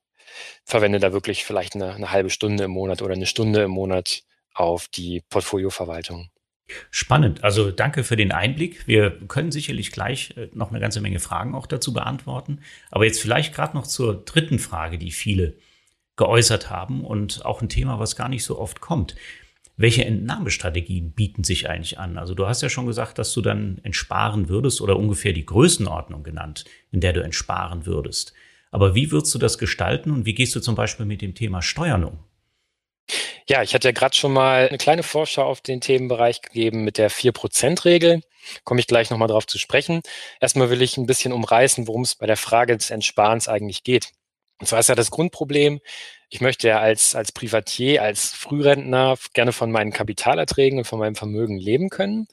[0.65, 4.23] verwende da wirklich vielleicht eine, eine halbe Stunde im Monat oder eine Stunde im Monat
[4.55, 6.31] auf die Portfolioverwaltung.
[6.91, 7.45] Spannend.
[7.45, 8.89] Also danke für den Einblick.
[8.89, 12.61] Wir können sicherlich gleich äh, noch eine ganze Menge Fragen auch dazu beantworten.
[12.91, 15.59] Aber jetzt vielleicht gerade noch zur dritten Frage, die viele
[16.17, 19.15] geäußert haben und auch ein Thema, was gar nicht so oft kommt.
[19.77, 22.17] Welche Entnahmestrategien bieten sich eigentlich an?
[22.17, 26.23] Also du hast ja schon gesagt, dass du dann entsparen würdest oder ungefähr die Größenordnung
[26.23, 28.33] genannt, in der du entsparen würdest.
[28.71, 31.61] Aber wie würdest du das gestalten und wie gehst du zum Beispiel mit dem Thema
[31.61, 32.19] Steuern um?
[33.49, 36.99] Ja, ich hatte ja gerade schon mal eine kleine Vorschau auf den Themenbereich gegeben mit
[36.99, 38.23] der 4%-Regel.
[38.65, 40.01] Komme ich gleich nochmal drauf zu sprechen.
[40.41, 44.13] Erstmal will ich ein bisschen umreißen, worum es bei der Frage des Entsparens eigentlich geht.
[44.59, 45.81] Und zwar ist ja das Grundproblem,
[46.29, 51.15] ich möchte ja als, als Privatier, als Frührentner gerne von meinen Kapitalerträgen und von meinem
[51.15, 52.27] Vermögen leben können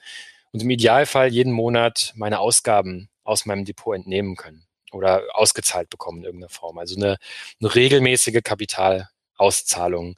[0.52, 6.20] und im Idealfall jeden Monat meine Ausgaben aus meinem Depot entnehmen können oder ausgezahlt bekommen
[6.20, 6.78] in irgendeiner Form.
[6.78, 7.18] Also eine,
[7.60, 10.16] eine regelmäßige Kapitalauszahlung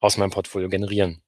[0.00, 1.22] aus meinem Portfolio generieren.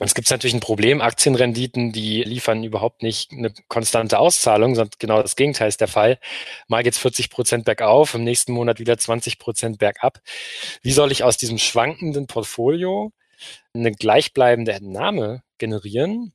[0.00, 4.90] Und es gibt natürlich ein Problem, Aktienrenditen, die liefern überhaupt nicht eine konstante Auszahlung, sondern
[4.98, 6.18] genau das Gegenteil ist der Fall.
[6.66, 10.20] Mal geht's 40 Prozent bergauf, im nächsten Monat wieder 20 Prozent bergab.
[10.82, 13.12] Wie soll ich aus diesem schwankenden Portfolio
[13.72, 16.32] eine gleichbleibende Entnahme generieren,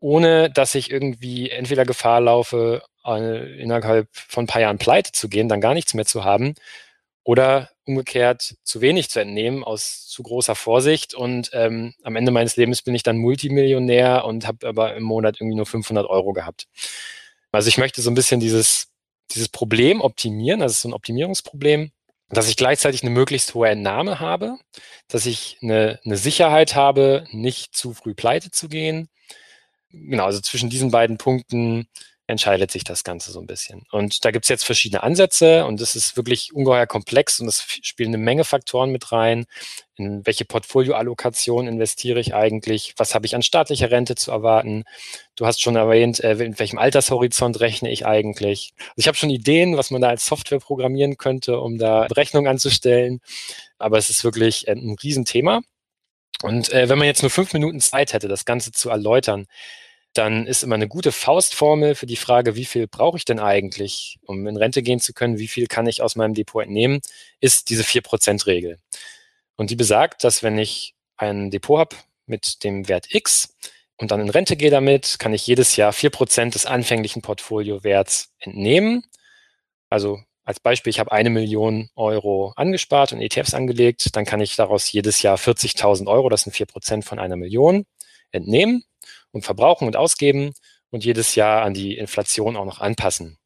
[0.00, 5.48] ohne dass ich irgendwie entweder Gefahr laufe, innerhalb von ein paar Jahren pleite zu gehen,
[5.48, 6.54] dann gar nichts mehr zu haben,
[7.22, 12.56] oder umgekehrt zu wenig zu entnehmen aus zu großer Vorsicht und ähm, am Ende meines
[12.56, 16.66] Lebens bin ich dann Multimillionär und habe aber im Monat irgendwie nur 500 Euro gehabt.
[17.52, 18.88] Also ich möchte so ein bisschen dieses,
[19.30, 21.92] dieses Problem optimieren, also so ein Optimierungsproblem,
[22.30, 24.56] dass ich gleichzeitig eine möglichst hohe Entnahme habe,
[25.08, 29.08] dass ich eine, eine Sicherheit habe, nicht zu früh pleite zu gehen.
[29.90, 31.86] Genau, also zwischen diesen beiden Punkten
[32.26, 33.84] entscheidet sich das Ganze so ein bisschen.
[33.90, 37.62] Und da gibt es jetzt verschiedene Ansätze und es ist wirklich ungeheuer komplex und es
[37.82, 39.44] spielen eine Menge Faktoren mit rein.
[39.96, 42.94] In welche Portfolioallokation investiere ich eigentlich?
[42.96, 44.84] Was habe ich an staatlicher Rente zu erwarten?
[45.36, 48.72] Du hast schon erwähnt, äh, in welchem Altershorizont rechne ich eigentlich?
[48.78, 52.50] Also ich habe schon Ideen, was man da als Software programmieren könnte, um da Berechnungen
[52.50, 53.20] anzustellen.
[53.78, 55.60] Aber es ist wirklich ein Riesenthema.
[56.42, 59.46] Und äh, wenn man jetzt nur fünf Minuten Zeit hätte, das Ganze zu erläutern,
[60.14, 64.18] dann ist immer eine gute Faustformel für die Frage, wie viel brauche ich denn eigentlich,
[64.24, 67.00] um in Rente gehen zu können, wie viel kann ich aus meinem Depot entnehmen,
[67.40, 68.78] ist diese 4%-Regel.
[69.56, 71.96] Und die besagt, dass wenn ich ein Depot habe
[72.26, 73.56] mit dem Wert X
[73.96, 79.04] und dann in Rente gehe damit, kann ich jedes Jahr 4% des anfänglichen Portfoliowerts entnehmen.
[79.90, 84.56] Also als Beispiel, ich habe eine Million Euro angespart und ETFs angelegt, dann kann ich
[84.56, 87.86] daraus jedes Jahr 40.000 Euro, das sind 4% von einer Million,
[88.30, 88.84] entnehmen
[89.34, 90.52] und verbrauchen und ausgeben
[90.90, 93.36] und jedes Jahr an die Inflation auch noch anpassen.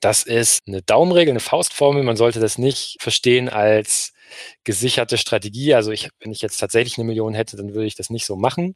[0.00, 2.02] Das ist eine Daumenregel, eine Faustformel.
[2.02, 4.12] Man sollte das nicht verstehen als
[4.64, 5.74] gesicherte Strategie.
[5.74, 8.36] Also ich, wenn ich jetzt tatsächlich eine Million hätte, dann würde ich das nicht so
[8.36, 8.74] machen.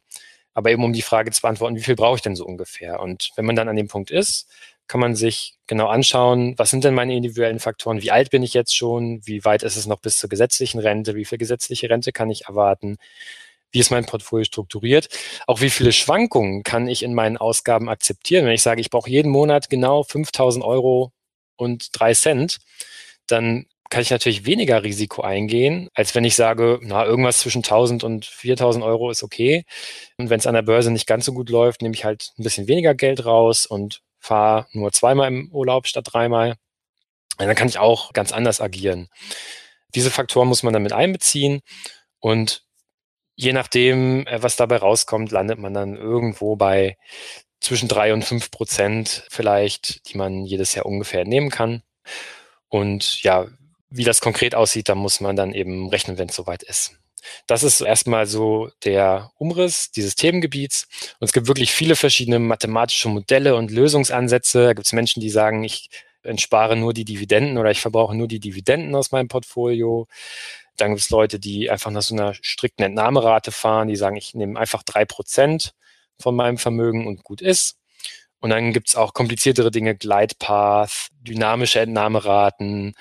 [0.53, 2.99] Aber eben um die Frage zu beantworten, wie viel brauche ich denn so ungefähr?
[2.99, 4.47] Und wenn man dann an dem Punkt ist,
[4.87, 8.01] kann man sich genau anschauen, was sind denn meine individuellen Faktoren?
[8.01, 9.21] Wie alt bin ich jetzt schon?
[9.23, 11.15] Wie weit ist es noch bis zur gesetzlichen Rente?
[11.15, 12.97] Wie viel gesetzliche Rente kann ich erwarten?
[13.71, 15.09] Wie ist mein Portfolio strukturiert,
[15.47, 18.45] auch wie viele Schwankungen kann ich in meinen Ausgaben akzeptieren.
[18.45, 21.11] Wenn ich sage, ich brauche jeden Monat genau 5000 Euro
[21.55, 22.57] und drei Cent,
[23.27, 28.03] dann kann ich natürlich weniger Risiko eingehen, als wenn ich sage, na, irgendwas zwischen 1000
[28.03, 29.65] und 4000 Euro ist okay.
[30.17, 32.43] Und wenn es an der Börse nicht ganz so gut läuft, nehme ich halt ein
[32.43, 36.55] bisschen weniger Geld raus und fahre nur zweimal im Urlaub statt dreimal.
[37.39, 39.09] Und dann kann ich auch ganz anders agieren.
[39.95, 41.61] Diese Faktoren muss man damit einbeziehen
[42.19, 42.63] und
[43.39, 46.97] je nachdem, äh, was dabei rauskommt, landet man dann irgendwo bei
[47.61, 51.81] zwischen drei und fünf Prozent vielleicht, die man jedes Jahr ungefähr nehmen kann.
[52.67, 53.47] Und ja,
[53.89, 56.97] wie das konkret aussieht, da muss man dann eben rechnen, wenn es soweit ist.
[57.47, 60.87] Das ist erstmal so der Umriss dieses Themengebiets.
[61.19, 64.63] Und es gibt wirklich viele verschiedene mathematische Modelle und Lösungsansätze.
[64.63, 65.89] Da gibt es Menschen, die sagen, ich
[66.23, 70.07] entspare nur die Dividenden oder ich verbrauche nur die Dividenden aus meinem Portfolio.
[70.79, 74.33] Dann gibt es Leute, die einfach nach so einer strikten Entnahmerate fahren, die sagen, ich
[74.33, 75.73] nehme einfach drei Prozent
[76.19, 77.77] von meinem Vermögen und gut ist.
[78.41, 82.93] Und dann gibt es auch kompliziertere Dinge, Gleitpath, dynamische Entnahmeraten.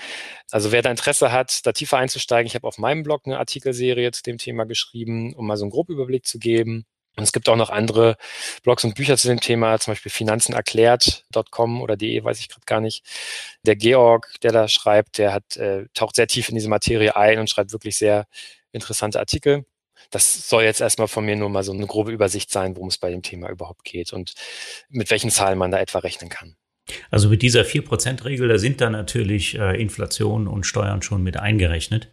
[0.51, 4.11] Also wer da Interesse hat, da tiefer einzusteigen, ich habe auf meinem Blog eine Artikelserie
[4.11, 6.87] zu dem Thema geschrieben, um mal so einen Grobüberblick zu geben.
[7.19, 8.17] Und es gibt auch noch andere
[8.63, 12.81] Blogs und Bücher zu dem Thema, zum Beispiel finanzenerklärt.com oder de, weiß ich gerade gar
[12.81, 13.05] nicht.
[13.65, 17.41] Der Georg, der da schreibt, der hat, äh, taucht sehr tief in diese Materie ein
[17.41, 18.27] und schreibt wirklich sehr
[18.71, 19.67] interessante Artikel.
[20.11, 22.99] Das soll jetzt erstmal von mir nur mal so eine grobe Übersicht sein, worum es
[22.99, 24.35] bei dem Thema überhaupt geht und
[24.89, 26.55] mit welchen Zahlen man da etwa rechnen kann.
[27.11, 32.13] Also mit dieser 4%-Regel, da sind da natürlich äh, Inflation und Steuern schon mit eingerechnet.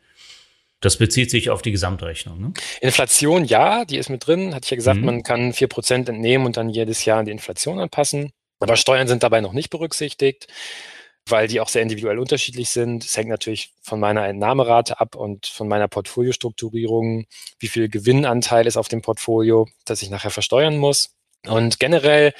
[0.81, 2.39] Das bezieht sich auf die Gesamtrechnung.
[2.39, 2.53] Ne?
[2.81, 4.53] Inflation, ja, die ist mit drin.
[4.53, 5.05] Hatte ich ja gesagt, mhm.
[5.05, 8.31] man kann 4% entnehmen und dann jedes Jahr an die Inflation anpassen.
[8.59, 10.47] Aber Steuern sind dabei noch nicht berücksichtigt,
[11.27, 13.03] weil die auch sehr individuell unterschiedlich sind.
[13.03, 17.25] Es hängt natürlich von meiner Entnahmerate ab und von meiner Portfoliostrukturierung,
[17.59, 21.15] wie viel Gewinnanteil ist auf dem Portfolio, das ich nachher versteuern muss.
[21.47, 22.33] Und generell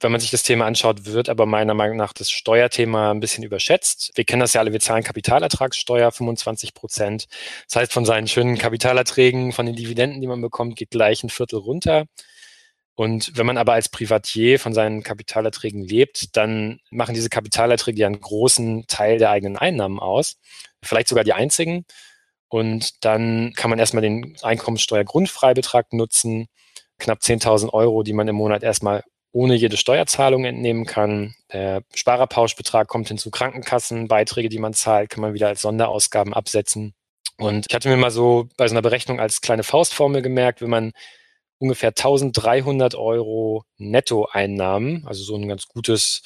[0.00, 3.44] wenn man sich das Thema anschaut, wird aber meiner Meinung nach das Steuerthema ein bisschen
[3.44, 4.12] überschätzt.
[4.14, 7.26] Wir kennen das ja alle, wir zahlen Kapitalertragssteuer, 25 Prozent.
[7.68, 11.30] Das heißt, von seinen schönen Kapitalerträgen, von den Dividenden, die man bekommt, geht gleich ein
[11.30, 12.06] Viertel runter.
[12.96, 18.06] Und wenn man aber als Privatier von seinen Kapitalerträgen lebt, dann machen diese Kapitalerträge ja
[18.06, 20.36] einen großen Teil der eigenen Einnahmen aus,
[20.82, 21.86] vielleicht sogar die einzigen.
[22.48, 26.46] Und dann kann man erstmal den Einkommenssteuergrundfreibetrag nutzen,
[26.98, 29.02] knapp 10.000 Euro, die man im Monat erstmal
[29.34, 31.34] ohne jede Steuerzahlung entnehmen kann.
[31.52, 36.94] Der Sparerpauschbetrag kommt hinzu, Krankenkassenbeiträge, die man zahlt, kann man wieder als Sonderausgaben absetzen.
[37.36, 40.70] Und ich hatte mir mal so bei so einer Berechnung als kleine Faustformel gemerkt, wenn
[40.70, 40.92] man
[41.58, 46.22] ungefähr 1300 Euro Nettoeinnahmen, also so ein ganz gutes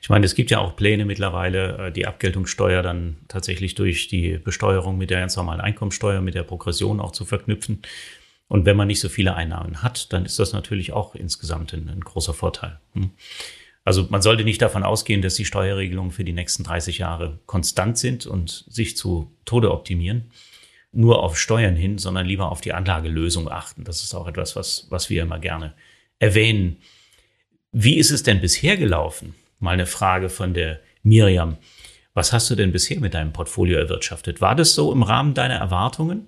[0.00, 4.38] Ich meine, es gibt ja auch Pläne mittlerweile, äh, die Abgeltungssteuer dann tatsächlich durch die
[4.38, 7.82] Besteuerung mit der ganz normalen Einkommensteuer, mit der Progression auch zu verknüpfen.
[8.48, 11.88] Und wenn man nicht so viele Einnahmen hat, dann ist das natürlich auch insgesamt ein,
[11.88, 12.80] ein großer Vorteil.
[12.94, 13.10] Hm.
[13.84, 17.96] Also man sollte nicht davon ausgehen, dass die Steuerregelungen für die nächsten 30 Jahre konstant
[17.96, 20.30] sind und sich zu Tode optimieren,
[20.92, 23.84] nur auf Steuern hin, sondern lieber auf die Anlagelösung achten.
[23.84, 25.74] Das ist auch etwas, was, was wir immer gerne
[26.18, 26.78] erwähnen.
[27.72, 29.34] Wie ist es denn bisher gelaufen?
[29.60, 31.56] Mal eine Frage von der Miriam.
[32.14, 34.40] Was hast du denn bisher mit deinem Portfolio erwirtschaftet?
[34.40, 36.26] War das so im Rahmen deiner Erwartungen?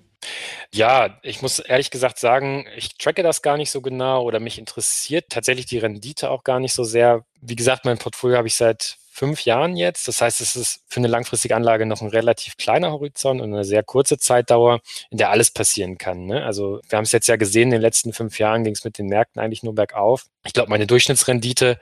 [0.72, 4.58] Ja, ich muss ehrlich gesagt sagen, ich tracke das gar nicht so genau oder mich
[4.58, 7.24] interessiert tatsächlich die Rendite auch gar nicht so sehr.
[7.40, 10.08] Wie gesagt, mein Portfolio habe ich seit fünf Jahren jetzt.
[10.08, 13.64] Das heißt, es ist für eine langfristige Anlage noch ein relativ kleiner Horizont und eine
[13.64, 16.24] sehr kurze Zeitdauer, in der alles passieren kann.
[16.24, 16.42] Ne?
[16.42, 18.96] Also wir haben es jetzt ja gesehen, in den letzten fünf Jahren ging es mit
[18.96, 20.26] den Märkten eigentlich nur bergauf.
[20.44, 21.78] Ich glaube, meine Durchschnittsrendite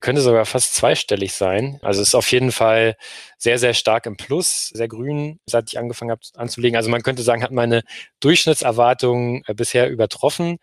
[0.00, 1.78] könnte sogar fast zweistellig sein.
[1.82, 2.96] Also ist auf jeden Fall
[3.36, 6.76] sehr, sehr stark im Plus, sehr grün, seit ich angefangen habe anzulegen.
[6.76, 7.82] Also man könnte sagen, hat meine
[8.20, 10.58] Durchschnittserwartungen äh, bisher übertroffen,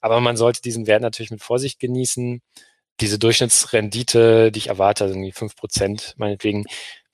[0.00, 2.40] aber man sollte diesen Wert natürlich mit Vorsicht genießen.
[3.00, 6.64] Diese Durchschnittsrendite, die ich erwarte, also irgendwie fünf Prozent meinetwegen,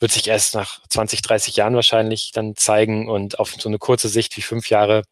[0.01, 4.09] wird sich erst nach 20, 30 Jahren wahrscheinlich dann zeigen und auf so eine kurze
[4.09, 5.03] Sicht wie fünf Jahre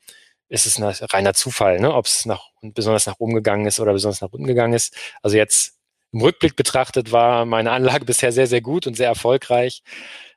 [0.48, 1.92] ist es ein reiner Zufall, ne?
[1.94, 4.94] ob es nach, besonders nach oben gegangen ist oder besonders nach unten gegangen ist.
[5.22, 5.73] Also jetzt
[6.14, 9.82] im Rückblick betrachtet war meine Anlage bisher sehr, sehr gut und sehr erfolgreich.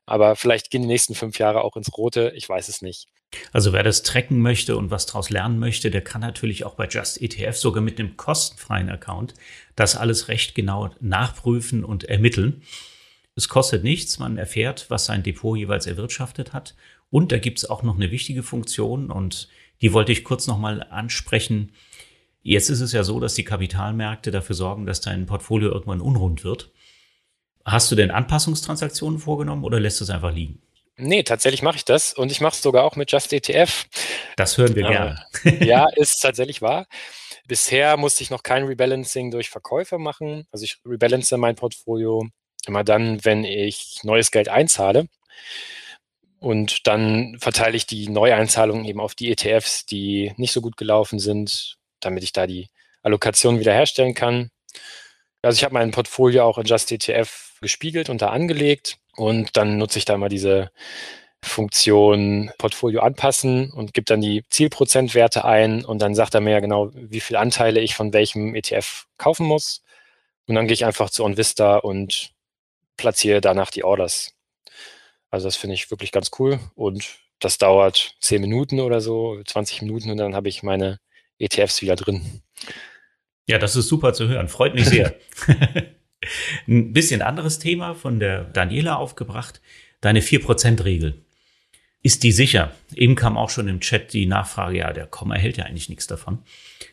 [0.06, 2.32] Aber vielleicht gehen die nächsten fünf Jahre auch ins Rote.
[2.36, 3.08] Ich weiß es nicht.
[3.52, 6.88] Also wer das tracken möchte und was daraus lernen möchte, der kann natürlich auch bei
[6.88, 9.34] Just ETF sogar mit einem kostenfreien Account
[9.76, 12.63] das alles recht genau nachprüfen und ermitteln.
[13.36, 16.76] Es kostet nichts, man erfährt, was sein Depot jeweils erwirtschaftet hat.
[17.10, 19.50] Und da gibt es auch noch eine wichtige Funktion und
[19.82, 21.74] die wollte ich kurz nochmal ansprechen.
[22.47, 26.45] Jetzt ist es ja so, dass die Kapitalmärkte dafür sorgen, dass dein Portfolio irgendwann unrund
[26.45, 26.71] wird.
[27.65, 30.62] Hast du denn Anpassungstransaktionen vorgenommen oder lässt du es einfach liegen?
[30.95, 33.88] Nee, tatsächlich mache ich das und ich mache es sogar auch mit Just ETF.
[34.38, 35.25] Das hören wir äh, gerne.
[35.65, 36.88] ja, ist tatsächlich wahr.
[37.49, 40.47] Bisher musste ich noch kein Rebalancing durch Verkäufe machen.
[40.53, 42.29] Also ich rebalance mein Portfolio
[42.65, 45.10] immer dann, wenn ich neues Geld einzahle.
[46.39, 51.19] Und dann verteile ich die Neueinzahlungen eben auf die ETFs, die nicht so gut gelaufen
[51.19, 52.69] sind, damit ich da die
[53.03, 54.49] Allokation wiederherstellen kann.
[55.41, 59.77] Also ich habe mein Portfolio auch in Just ETF gespiegelt und da angelegt und dann
[59.77, 60.71] nutze ich da mal diese
[61.43, 66.60] Funktion Portfolio anpassen und gebe dann die Zielprozentwerte ein und dann sagt er mir ja
[66.60, 69.83] genau, wie viele Anteile ich von welchem ETF kaufen muss.
[70.47, 72.31] Und dann gehe ich einfach zu OnVista und
[72.97, 74.33] platziere danach die Orders.
[75.29, 79.81] Also das finde ich wirklich ganz cool und das dauert 10 Minuten oder so, 20
[79.83, 80.99] Minuten und dann habe ich meine
[81.39, 82.41] ETFs wieder drin.
[83.45, 84.47] Ja, das ist super zu hören.
[84.50, 85.15] Freut mich sehr.
[86.67, 89.62] Ein bisschen anderes Thema von der Daniela aufgebracht.
[90.02, 91.23] Deine 4%-Regel.
[92.04, 92.71] Ist die sicher?
[92.93, 96.08] Eben kam auch schon im Chat die Nachfrage, ja, der Komma hält ja eigentlich nichts
[96.08, 96.39] davon.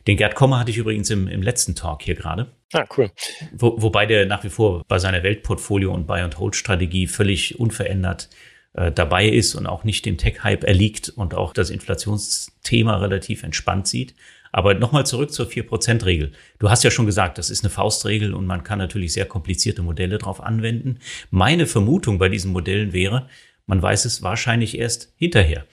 [0.07, 2.51] Den Gerd Kommer hatte ich übrigens im, im letzten Talk hier gerade.
[2.73, 3.11] Ah, cool.
[3.53, 8.31] Wo, wobei der nach wie vor bei seiner Weltportfolio- und Buy-and-Hold-Strategie völlig unverändert
[8.75, 13.87] äh, dabei ist und auch nicht dem Tech-Hype erliegt und auch das Inflationsthema relativ entspannt
[13.89, 14.15] sieht.
[14.53, 16.33] Aber nochmal zurück zur 4%-Regel.
[16.61, 19.83] Du hast ja schon gesagt, das ist eine Faustregel und man kann natürlich sehr komplizierte
[19.83, 20.99] Modelle drauf anwenden.
[21.31, 23.29] Meine Vermutung bei diesen Modellen wäre,
[23.67, 25.67] man weiß es wahrscheinlich erst hinterher,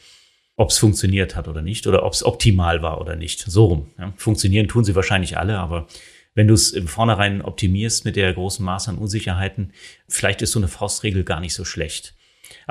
[0.55, 3.39] ob es funktioniert hat oder nicht oder ob es optimal war oder nicht.
[3.39, 3.89] So rum.
[3.99, 4.13] Ja.
[4.17, 5.87] Funktionieren tun sie wahrscheinlich alle, aber
[6.33, 9.73] wenn du es im Vornherein optimierst mit der großen Maß an Unsicherheiten,
[10.07, 12.15] vielleicht ist so eine Faustregel gar nicht so schlecht.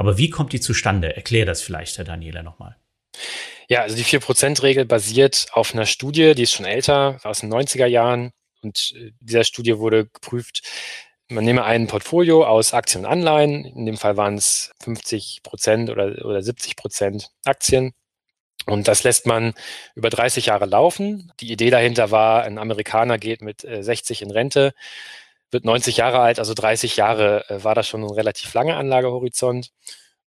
[0.00, 1.14] Aber wie kommt die zustande?
[1.14, 2.74] Erklär das vielleicht, Herr Daniela, nochmal.
[3.68, 7.84] Ja, also die 4%-Regel basiert auf einer Studie, die ist schon älter, aus den 90er
[7.84, 8.30] Jahren.
[8.62, 10.62] Und äh, dieser Studie wurde geprüft,
[11.28, 13.66] man nehme ein Portfolio aus Aktien und Anleihen.
[13.66, 17.92] In dem Fall waren es 50 Prozent oder, oder 70 Prozent Aktien.
[18.64, 19.52] Und das lässt man
[19.94, 21.30] über 30 Jahre laufen.
[21.40, 24.72] Die Idee dahinter war, ein Amerikaner geht mit 60 äh, in Rente,
[25.50, 29.70] wird 90 Jahre alt, also 30 Jahre äh, war das schon ein relativ langer Anlagehorizont.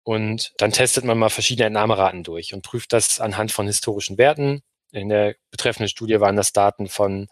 [0.03, 4.61] Und dann testet man mal verschiedene Entnahmeraten durch und prüft das anhand von historischen Werten.
[4.91, 7.27] In der betreffenden Studie waren das Daten von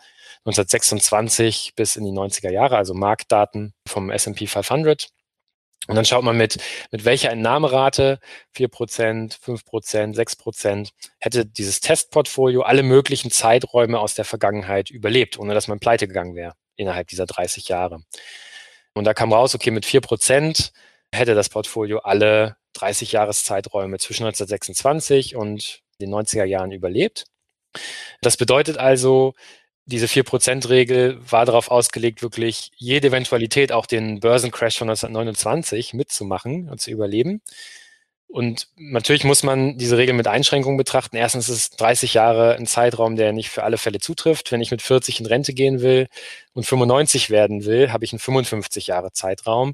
[0.45, 5.09] 1926 bis in die 90er Jahre, also Marktdaten vom S&P 500.
[5.87, 6.57] Und dann schaut man mit,
[6.91, 8.19] mit welcher Entnahmerate,
[8.55, 15.67] 4%, 5%, 6%, hätte dieses Testportfolio alle möglichen Zeiträume aus der Vergangenheit überlebt, ohne dass
[15.67, 18.03] man pleite gegangen wäre innerhalb dieser 30 Jahre.
[18.93, 20.71] Und da kam raus, okay, mit 4%
[21.13, 27.25] hätte das Portfolio alle 30 Jahreszeiträume zwischen 1926 und den 90er Jahren überlebt.
[28.21, 29.33] Das bedeutet also,
[29.85, 36.79] diese 4%-Regel war darauf ausgelegt, wirklich jede Eventualität, auch den Börsencrash von 1929 mitzumachen und
[36.79, 37.41] zu überleben.
[38.31, 41.17] Und natürlich muss man diese Regel mit Einschränkungen betrachten.
[41.17, 44.53] Erstens ist 30 Jahre ein Zeitraum, der nicht für alle Fälle zutrifft.
[44.53, 46.07] Wenn ich mit 40 in Rente gehen will
[46.53, 49.73] und 95 werden will, habe ich einen 55 Jahre Zeitraum.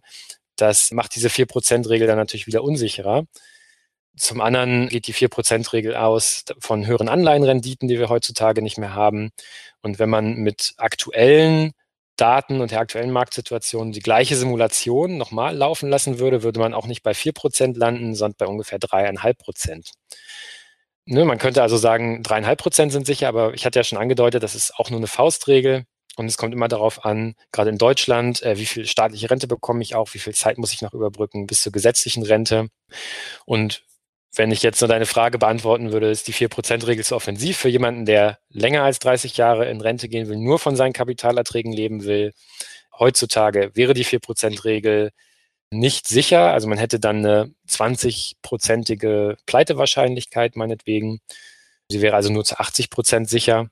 [0.56, 3.26] Das macht diese 4%-Regel dann natürlich wieder unsicherer.
[4.18, 9.30] Zum anderen geht die 4%-Regel aus von höheren Anleihenrenditen, die wir heutzutage nicht mehr haben.
[9.84, 11.74] Und wenn man mit aktuellen
[12.18, 16.88] Daten und der aktuellen Marktsituation die gleiche Simulation nochmal laufen lassen würde, würde man auch
[16.88, 19.92] nicht bei 4% landen, sondern bei ungefähr 3,5%.
[21.06, 24.56] Ne, man könnte also sagen, 3,5% sind sicher, aber ich hatte ja schon angedeutet, das
[24.56, 25.86] ist auch nur eine Faustregel.
[26.18, 29.84] Und es kommt immer darauf an, gerade in Deutschland, äh, wie viel staatliche Rente bekomme
[29.84, 32.70] ich auch, wie viel Zeit muss ich noch überbrücken bis zur gesetzlichen Rente.
[33.46, 33.84] Und
[34.38, 38.06] wenn ich jetzt nur deine Frage beantworten würde, ist die 4%-Regel zu offensiv für jemanden,
[38.06, 42.34] der länger als 30 Jahre in Rente gehen will, nur von seinen Kapitalerträgen leben will.
[42.98, 45.12] Heutzutage wäre die 4%-Regel
[45.72, 46.52] nicht sicher.
[46.52, 51.20] Also man hätte dann eine 20-prozentige Pleitewahrscheinlichkeit meinetwegen.
[51.90, 53.70] Sie wäre also nur zu 80 Prozent sicher.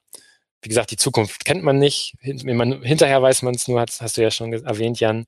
[0.62, 2.16] Wie gesagt, die Zukunft kennt man nicht.
[2.22, 5.26] Hinterher weiß man es nur, hast, hast, du ja schon erwähnt, Jan,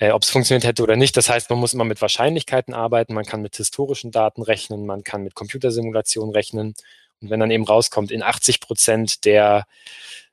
[0.00, 1.16] äh, ob es funktioniert hätte oder nicht.
[1.16, 5.04] Das heißt, man muss immer mit Wahrscheinlichkeiten arbeiten, man kann mit historischen Daten rechnen, man
[5.04, 6.74] kann mit Computersimulationen rechnen.
[7.20, 9.66] Und wenn dann eben rauskommt, in 80 Prozent der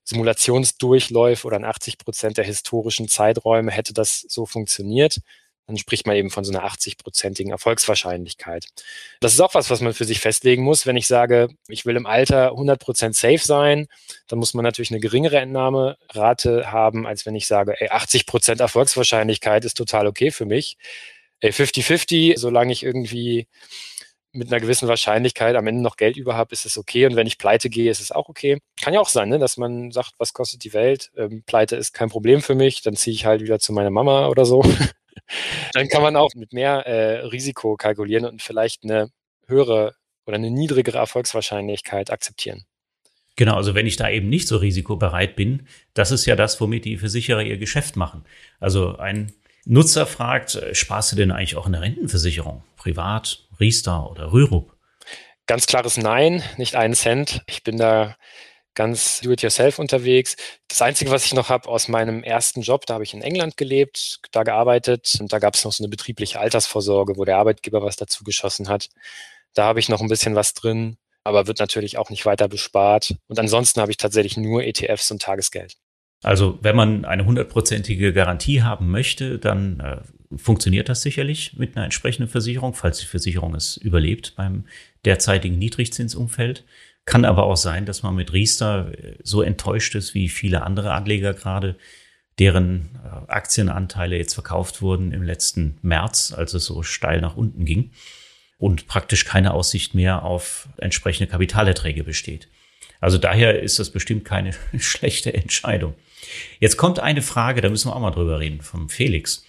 [0.06, 5.20] Simulationsdurchläufe oder in 80 Prozent der historischen Zeiträume hätte das so funktioniert,
[5.68, 8.68] dann spricht man eben von so einer 80-prozentigen Erfolgswahrscheinlichkeit.
[9.20, 10.86] Das ist auch was, was man für sich festlegen muss.
[10.86, 13.88] Wenn ich sage, ich will im Alter 100 Prozent safe sein,
[14.28, 18.62] dann muss man natürlich eine geringere Entnahmerate haben, als wenn ich sage, ey, 80 Prozent
[18.62, 20.78] Erfolgswahrscheinlichkeit ist total okay für mich.
[21.42, 23.48] Ey, 50-50, solange ich irgendwie
[24.32, 27.06] mit einer gewissen Wahrscheinlichkeit am Ende noch Geld über habe, ist es okay.
[27.06, 28.60] Und wenn ich pleite gehe, ist es auch okay.
[28.82, 29.40] Kann ja auch sein, ne?
[29.40, 31.12] dass man sagt, was kostet die Welt?
[31.18, 34.28] Ähm, pleite ist kein Problem für mich, dann ziehe ich halt wieder zu meiner Mama
[34.28, 34.64] oder so.
[35.74, 39.10] Dann kann man auch mit mehr äh, Risiko kalkulieren und vielleicht eine
[39.48, 39.96] höhere
[40.26, 42.66] oder eine niedrigere Erfolgswahrscheinlichkeit akzeptieren.
[43.38, 46.86] Genau, also wenn ich da eben nicht so risikobereit bin, das ist ja das, womit
[46.86, 48.26] die Versicherer ihr Geschäft machen.
[48.60, 49.32] Also ein
[49.64, 52.64] Nutzer fragt, äh, sparst du denn eigentlich auch eine Rentenversicherung?
[52.78, 54.76] Privat, Riester oder Rürup?
[55.46, 57.42] Ganz klares Nein, nicht einen Cent.
[57.48, 58.16] Ich bin da
[58.78, 60.38] ganz do-it-yourself unterwegs.
[60.70, 63.58] Das Einzige, was ich noch habe aus meinem ersten Job, da habe ich in England
[63.58, 67.82] gelebt, da gearbeitet und da gab es noch so eine betriebliche Altersvorsorge, wo der Arbeitgeber
[67.82, 68.88] was dazu geschossen hat.
[69.54, 70.98] Da habe ich noch ein bisschen was drin
[71.28, 73.16] aber wird natürlich auch nicht weiter bespart.
[73.28, 75.76] Und ansonsten habe ich tatsächlich nur ETFs und Tagesgeld.
[76.24, 81.84] Also wenn man eine hundertprozentige Garantie haben möchte, dann äh, funktioniert das sicherlich mit einer
[81.84, 84.66] entsprechenden Versicherung, falls die Versicherung es überlebt beim
[85.04, 86.64] derzeitigen Niedrigzinsumfeld.
[87.08, 90.92] Kann aber auch sein, dass man mit Riester äh, so enttäuscht ist wie viele andere
[90.92, 91.78] Anleger gerade,
[92.38, 97.64] deren äh, Aktienanteile jetzt verkauft wurden im letzten März, als es so steil nach unten
[97.64, 97.92] ging
[98.58, 102.50] und praktisch keine Aussicht mehr auf entsprechende Kapitalerträge besteht.
[103.00, 105.96] Also daher ist das bestimmt keine schlechte Entscheidung.
[106.60, 109.46] Jetzt kommt eine Frage, da müssen wir auch mal drüber reden, vom Felix.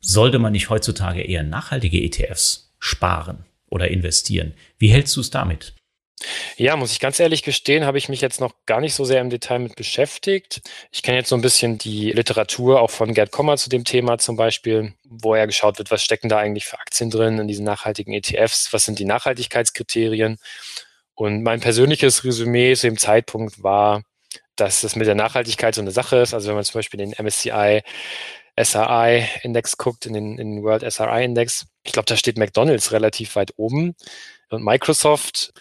[0.00, 4.52] Sollte man nicht heutzutage eher nachhaltige ETFs sparen oder investieren?
[4.76, 5.72] Wie hältst du es damit?
[6.56, 9.20] Ja, muss ich ganz ehrlich gestehen, habe ich mich jetzt noch gar nicht so sehr
[9.20, 10.60] im Detail mit beschäftigt.
[10.90, 14.18] Ich kenne jetzt so ein bisschen die Literatur auch von Gerd Kommer zu dem Thema
[14.18, 17.64] zum Beispiel, wo er geschaut wird, was stecken da eigentlich für Aktien drin in diesen
[17.64, 20.38] nachhaltigen ETFs, was sind die Nachhaltigkeitskriterien.
[21.14, 24.02] Und mein persönliches Resümee zu dem Zeitpunkt war,
[24.56, 26.34] dass es mit der Nachhaltigkeit so eine Sache ist.
[26.34, 27.82] Also wenn man zum Beispiel den MSCI
[28.62, 33.52] SRI-Index guckt, in den, in den World SRI-Index, ich glaube, da steht McDonald's relativ weit
[33.56, 33.94] oben
[34.50, 35.52] und Microsoft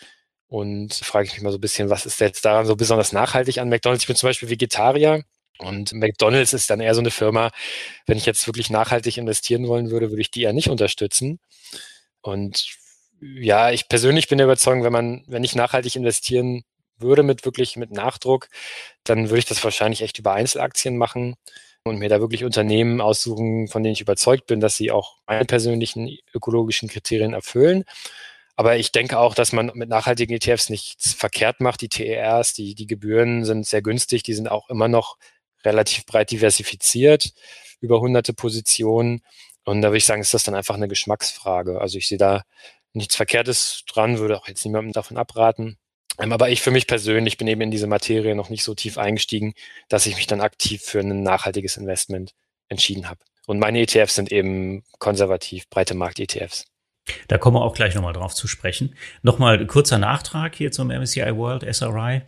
[0.50, 3.60] und frage ich mich mal so ein bisschen, was ist jetzt daran so besonders nachhaltig
[3.60, 4.04] an McDonald's?
[4.04, 5.24] Ich bin zum Beispiel Vegetarier
[5.60, 7.52] und McDonald's ist dann eher so eine Firma,
[8.08, 11.40] wenn ich jetzt wirklich nachhaltig investieren wollen würde, würde ich die eher nicht unterstützen.
[12.22, 12.68] Und
[13.22, 16.64] ja, ich persönlich bin der Überzeugung, wenn man, wenn ich nachhaltig investieren
[16.98, 18.50] würde mit wirklich mit Nachdruck,
[19.04, 21.36] dann würde ich das wahrscheinlich echt über Einzelaktien machen
[21.84, 25.46] und mir da wirklich Unternehmen aussuchen, von denen ich überzeugt bin, dass sie auch meine
[25.46, 27.86] persönlichen ökologischen Kriterien erfüllen.
[28.60, 31.80] Aber ich denke auch, dass man mit nachhaltigen ETFs nichts verkehrt macht.
[31.80, 35.18] Die TERs, die, die Gebühren sind sehr günstig, die sind auch immer noch
[35.64, 37.32] relativ breit diversifiziert,
[37.80, 39.22] über hunderte Positionen.
[39.64, 41.80] Und da würde ich sagen, ist das dann einfach eine Geschmacksfrage.
[41.80, 42.44] Also ich sehe da
[42.92, 45.78] nichts Verkehrtes dran, würde auch jetzt niemandem davon abraten.
[46.20, 48.98] Ähm, aber ich für mich persönlich bin eben in diese Materie noch nicht so tief
[48.98, 49.54] eingestiegen,
[49.88, 52.34] dass ich mich dann aktiv für ein nachhaltiges Investment
[52.68, 53.22] entschieden habe.
[53.48, 56.66] Und meine ETFs sind eben konservativ, breite Markt-ETFs.
[57.28, 58.96] Da kommen wir auch gleich nochmal drauf zu sprechen.
[59.22, 62.22] Nochmal kurzer Nachtrag hier zum MSCI World SRI.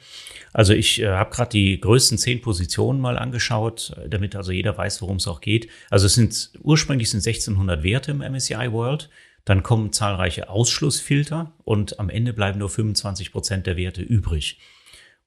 [0.53, 4.77] Also ich äh, habe gerade die größten zehn Positionen mal angeschaut, äh, damit also jeder
[4.77, 5.69] weiß, worum es auch geht.
[5.89, 9.09] Also es sind ursprünglich sind 1600 Werte im MSCI World.
[9.45, 14.59] Dann kommen zahlreiche Ausschlussfilter und am Ende bleiben nur 25 Prozent der Werte übrig.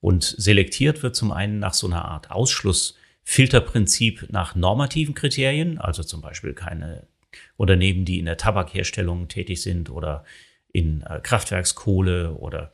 [0.00, 6.20] Und selektiert wird zum einen nach so einer Art Ausschlussfilterprinzip nach normativen Kriterien, also zum
[6.20, 7.06] Beispiel keine
[7.56, 10.24] Unternehmen, die in der Tabakherstellung tätig sind oder
[10.72, 12.72] in äh, Kraftwerkskohle oder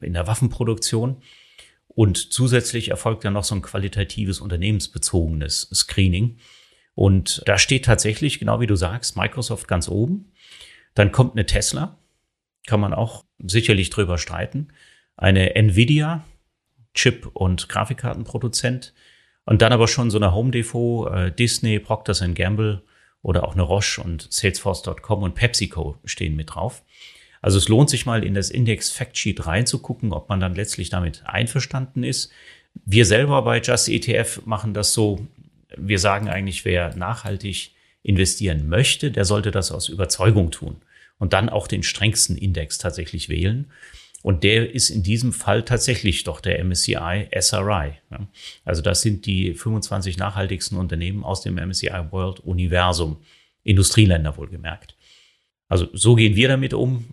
[0.00, 1.22] in der Waffenproduktion.
[1.88, 6.38] Und zusätzlich erfolgt dann noch so ein qualitatives unternehmensbezogenes Screening.
[6.94, 10.32] Und da steht tatsächlich, genau wie du sagst, Microsoft ganz oben.
[10.94, 11.98] Dann kommt eine Tesla,
[12.66, 14.68] kann man auch sicherlich drüber streiten.
[15.16, 16.24] Eine Nvidia,
[16.94, 18.94] Chip- und Grafikkartenproduzent.
[19.44, 22.82] Und dann aber schon so eine Home Depot, äh, Disney, Procter Gamble,
[23.22, 26.82] oder auch eine Roche und Salesforce.com und PepsiCo stehen mit drauf.
[27.40, 31.22] Also es lohnt sich mal in das Index Factsheet reinzugucken, ob man dann letztlich damit
[31.24, 32.30] einverstanden ist.
[32.84, 35.26] Wir selber bei Just ETF machen das so.
[35.76, 40.76] Wir sagen eigentlich, wer nachhaltig investieren möchte, der sollte das aus Überzeugung tun
[41.18, 43.70] und dann auch den strengsten Index tatsächlich wählen.
[44.22, 47.92] Und der ist in diesem Fall tatsächlich doch der MSCI SRI.
[48.64, 53.18] Also das sind die 25 nachhaltigsten Unternehmen aus dem MSCI World Universum.
[53.62, 54.96] Industrieländer wohlgemerkt.
[55.68, 57.04] Also so gehen wir damit um.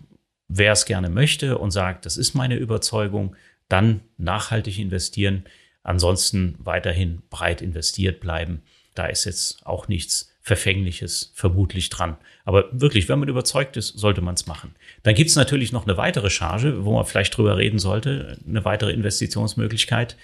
[0.48, 3.36] Wer es gerne möchte und sagt, das ist meine Überzeugung,
[3.68, 5.44] dann nachhaltig investieren.
[5.82, 8.62] Ansonsten weiterhin breit investiert bleiben.
[8.94, 12.16] Da ist jetzt auch nichts Verfängliches vermutlich dran.
[12.44, 14.76] Aber wirklich, wenn man überzeugt ist, sollte man es machen.
[15.02, 18.64] Dann gibt es natürlich noch eine weitere Charge, wo man vielleicht drüber reden sollte, eine
[18.64, 20.16] weitere Investitionsmöglichkeit.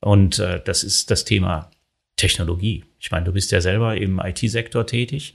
[0.00, 1.70] Und äh, das ist das Thema
[2.16, 2.86] Technologie.
[2.98, 5.34] Ich meine, du bist ja selber im IT-Sektor tätig.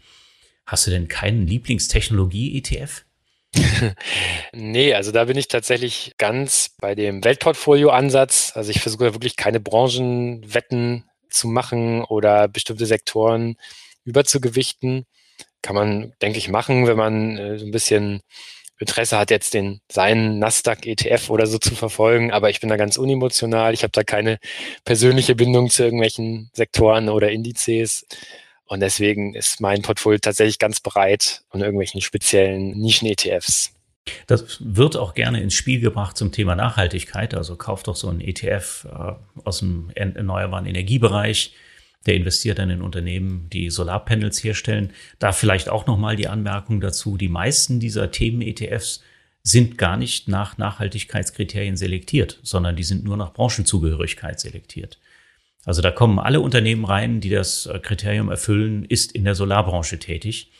[0.66, 3.06] Hast du denn keinen Lieblingstechnologie-ETF?
[4.54, 8.54] nee, also da bin ich tatsächlich ganz bei dem Weltportfolio-Ansatz.
[8.56, 13.58] Also ich versuche wirklich keine Branchenwetten zu machen oder bestimmte Sektoren
[14.04, 15.06] überzugewichten.
[15.62, 18.22] Kann man, denke ich, machen, wenn man äh, so ein bisschen
[18.82, 22.78] Interesse hat, jetzt den seinen Nasdaq ETF oder so zu verfolgen, aber ich bin da
[22.78, 23.74] ganz unemotional.
[23.74, 24.40] Ich habe da keine
[24.84, 28.06] persönliche Bindung zu irgendwelchen Sektoren oder Indizes.
[28.66, 33.74] Und deswegen ist mein Portfolio tatsächlich ganz breit von irgendwelchen speziellen Nischen-ETFs.
[34.26, 37.36] Das wird auch gerne ins Spiel gebracht zum Thema Nachhaltigkeit.
[37.36, 41.54] Also kauft doch so einen ETF äh, aus dem erneuerbaren Energiebereich
[42.06, 44.92] der investiert dann in Unternehmen, die Solarpanels herstellen.
[45.20, 49.04] Da vielleicht auch nochmal die Anmerkung dazu, die meisten dieser Themen-ETFs
[49.44, 55.00] sind gar nicht nach Nachhaltigkeitskriterien selektiert, sondern die sind nur nach Branchenzugehörigkeit selektiert.
[55.66, 60.00] Also da kommen alle Unternehmen rein, die das äh, Kriterium erfüllen, ist in der Solarbranche
[60.00, 60.52] tätig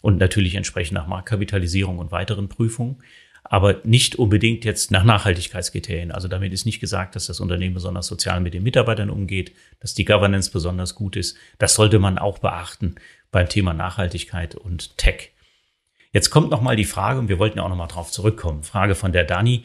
[0.00, 3.02] und natürlich entsprechend nach Marktkapitalisierung und weiteren Prüfungen
[3.48, 6.12] aber nicht unbedingt jetzt nach Nachhaltigkeitskriterien.
[6.12, 9.94] Also damit ist nicht gesagt, dass das Unternehmen besonders sozial mit den Mitarbeitern umgeht, dass
[9.94, 11.36] die Governance besonders gut ist.
[11.58, 12.96] Das sollte man auch beachten
[13.30, 15.30] beim Thema Nachhaltigkeit und Tech.
[16.12, 18.62] Jetzt kommt noch mal die Frage, und wir wollten ja auch noch mal drauf zurückkommen.
[18.62, 19.64] Frage von der Dani.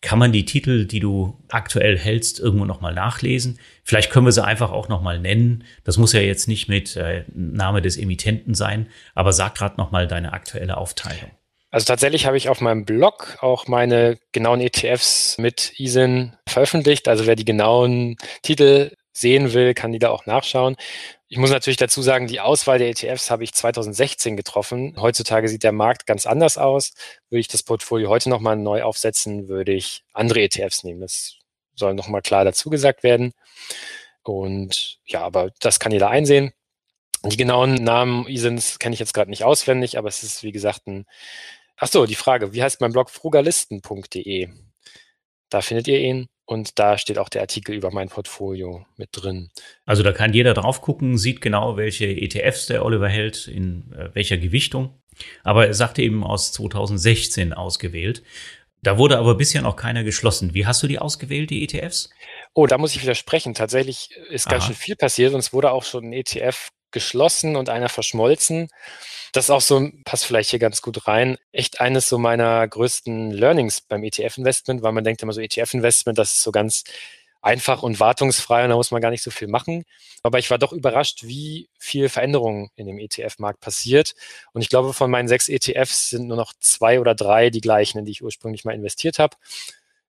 [0.00, 3.60] Kann man die Titel, die du aktuell hältst, irgendwo noch mal nachlesen?
[3.84, 5.62] Vielleicht können wir sie einfach auch noch mal nennen.
[5.84, 9.92] Das muss ja jetzt nicht mit äh, Name des Emittenten sein, aber sag gerade noch
[9.92, 11.30] mal deine aktuelle Aufteilung.
[11.72, 17.08] Also tatsächlich habe ich auf meinem Blog auch meine genauen ETFs mit ISIN veröffentlicht.
[17.08, 20.76] Also wer die genauen Titel sehen will, kann die da auch nachschauen.
[21.28, 24.96] Ich muss natürlich dazu sagen, die Auswahl der ETFs habe ich 2016 getroffen.
[25.00, 26.92] Heutzutage sieht der Markt ganz anders aus.
[27.30, 31.00] Würde ich das Portfolio heute nochmal neu aufsetzen, würde ich andere ETFs nehmen.
[31.00, 31.36] Das
[31.74, 33.32] soll nochmal klar dazu gesagt werden.
[34.22, 36.52] Und ja, aber das kann jeder einsehen.
[37.24, 40.86] Die genauen Namen ISINs kenne ich jetzt gerade nicht auswendig, aber es ist, wie gesagt,
[40.86, 41.06] ein
[41.84, 44.48] Ach so, die Frage, wie heißt mein Blog frugalisten.de?
[45.50, 49.50] Da findet ihr ihn und da steht auch der Artikel über mein Portfolio mit drin.
[49.84, 54.14] Also da kann jeder drauf gucken, sieht genau, welche ETFs der Oliver hält, in äh,
[54.14, 55.02] welcher Gewichtung.
[55.42, 58.22] Aber er sagte eben aus 2016 ausgewählt.
[58.82, 60.54] Da wurde aber bisher noch keiner geschlossen.
[60.54, 62.10] Wie hast du die ausgewählt, die ETFs?
[62.54, 63.54] Oh, da muss ich widersprechen.
[63.54, 64.52] Tatsächlich ist Aha.
[64.52, 68.68] ganz schön viel passiert und es wurde auch schon ein ETF geschlossen und einer verschmolzen.
[69.32, 73.30] Das ist auch so, passt vielleicht hier ganz gut rein, echt eines so meiner größten
[73.30, 76.84] Learnings beim ETF-Investment, weil man denkt immer so ETF-Investment, das ist so ganz
[77.42, 79.84] einfach und wartungsfrei und da muss man gar nicht so viel machen.
[80.22, 84.14] Aber ich war doch überrascht, wie viel Veränderung in dem ETF-Markt passiert.
[84.52, 87.98] Und ich glaube, von meinen sechs ETFs sind nur noch zwei oder drei die gleichen,
[87.98, 89.36] in die ich ursprünglich mal investiert habe.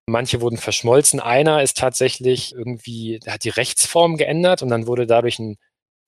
[0.06, 1.20] Manche wurden verschmolzen.
[1.20, 5.58] Einer ist tatsächlich irgendwie, hat die Rechtsform geändert und dann wurde dadurch ein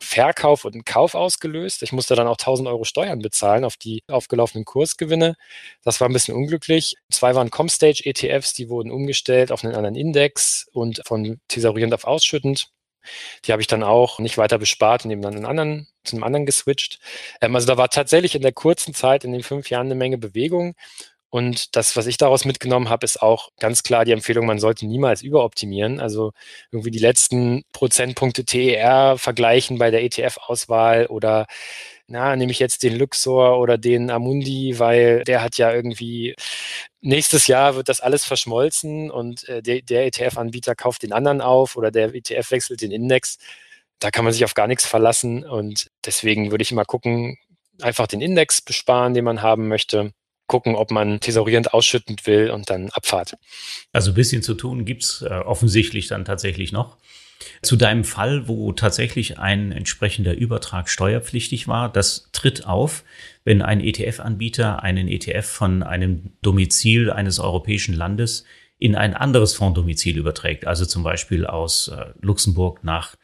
[0.02, 1.84] Verkauf und Kauf ausgelöst.
[1.84, 5.36] Ich musste dann auch 1000 Euro Steuern bezahlen auf die aufgelaufenen Kursgewinne.
[5.84, 6.96] Das war ein bisschen unglücklich.
[7.10, 12.06] Zwei waren Comstage ETFs, die wurden umgestellt auf einen anderen Index und von thesaurierend auf
[12.06, 12.70] ausschüttend.
[13.46, 16.24] Die habe ich dann auch nicht weiter bespart und eben dann einen anderen, zu einem
[16.24, 17.00] anderen geswitcht.
[17.42, 20.18] Ähm, also da war tatsächlich in der kurzen Zeit, in den fünf Jahren eine Menge
[20.18, 20.76] Bewegung.
[21.30, 24.86] Und das, was ich daraus mitgenommen habe, ist auch ganz klar die Empfehlung, man sollte
[24.86, 26.00] niemals überoptimieren.
[26.00, 26.32] Also
[26.72, 31.46] irgendwie die letzten Prozentpunkte TER vergleichen bei der ETF-Auswahl oder
[32.08, 36.36] na, nehme ich jetzt den Luxor oder den Amundi, weil der hat ja irgendwie
[37.02, 41.76] nächstes Jahr wird das alles verschmolzen und äh, der, der ETF-Anbieter kauft den anderen auf
[41.76, 43.38] oder der ETF wechselt den Index.
[44.00, 47.38] Da kann man sich auf gar nichts verlassen und deswegen würde ich immer gucken,
[47.82, 50.14] einfach den Index besparen, den man haben möchte
[50.48, 53.36] gucken, ob man thesaurierend ausschüttend will und dann Abfahrt.
[53.92, 56.98] Also ein bisschen zu tun gibt's äh, offensichtlich dann tatsächlich noch.
[57.62, 63.04] Zu deinem Fall, wo tatsächlich ein entsprechender Übertrag steuerpflichtig war, das tritt auf,
[63.44, 68.46] wenn ein ETF-Anbieter einen ETF von einem Domizil eines europäischen Landes
[68.78, 73.16] in ein anderes Fonddomizil überträgt, also zum Beispiel aus äh, Luxemburg nach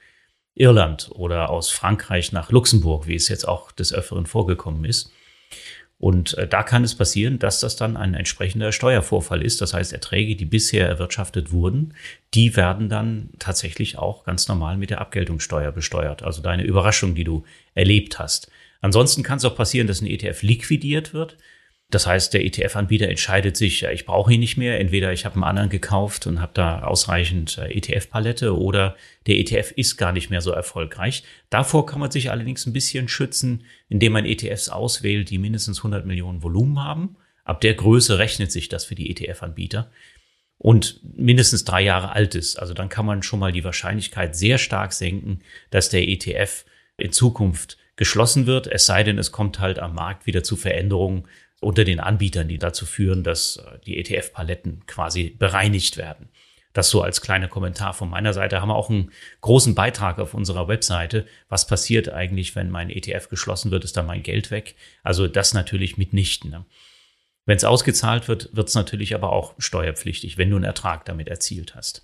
[0.56, 5.12] Irland oder aus Frankreich nach Luxemburg, wie es jetzt auch des Öfteren vorgekommen ist.
[6.02, 9.62] Und äh, da kann es passieren, dass das dann ein entsprechender Steuervorfall ist.
[9.62, 11.94] Das heißt, Erträge, die bisher erwirtschaftet wurden,
[12.34, 16.24] die werden dann tatsächlich auch ganz normal mit der Abgeltungssteuer besteuert.
[16.24, 17.44] Also deine Überraschung, die du
[17.76, 18.50] erlebt hast.
[18.82, 21.38] Ansonsten kann es auch passieren, dass ein ETF liquidiert wird.
[21.92, 24.80] Das heißt, der ETF-Anbieter entscheidet sich, ich brauche ihn nicht mehr.
[24.80, 28.96] Entweder ich habe einen anderen gekauft und habe da ausreichend äh, ETF-Palette oder
[29.28, 31.24] der ETF ist gar nicht mehr so erfolgreich.
[31.50, 36.06] Davor kann man sich allerdings ein bisschen schützen, indem man ETFs auswählt, die mindestens 100
[36.06, 37.18] Millionen Volumen haben.
[37.44, 39.92] Ab der Größe rechnet sich das für die ETF-Anbieter
[40.58, 42.58] und mindestens drei Jahre alt ist.
[42.58, 46.64] Also dann kann man schon mal die Wahrscheinlichkeit sehr stark senken, dass der ETF
[46.98, 51.28] in Zukunft geschlossen wird, es sei denn, es kommt halt am Markt wieder zu Veränderungen,
[51.62, 56.28] unter den Anbietern, die dazu führen, dass äh, die ETF-Paletten quasi bereinigt werden.
[56.74, 58.62] Das so als kleiner Kommentar von meiner Seite.
[58.62, 61.26] Haben wir auch einen großen Beitrag auf unserer Webseite.
[61.50, 63.84] Was passiert eigentlich, wenn mein ETF geschlossen wird?
[63.84, 64.76] Ist da mein Geld weg?
[65.04, 66.50] Also das natürlich mitnichten.
[66.50, 66.66] Ne?
[67.46, 71.28] Wenn es ausgezahlt wird, wird es natürlich aber auch steuerpflichtig, wenn du einen Ertrag damit
[71.28, 72.04] erzielt hast.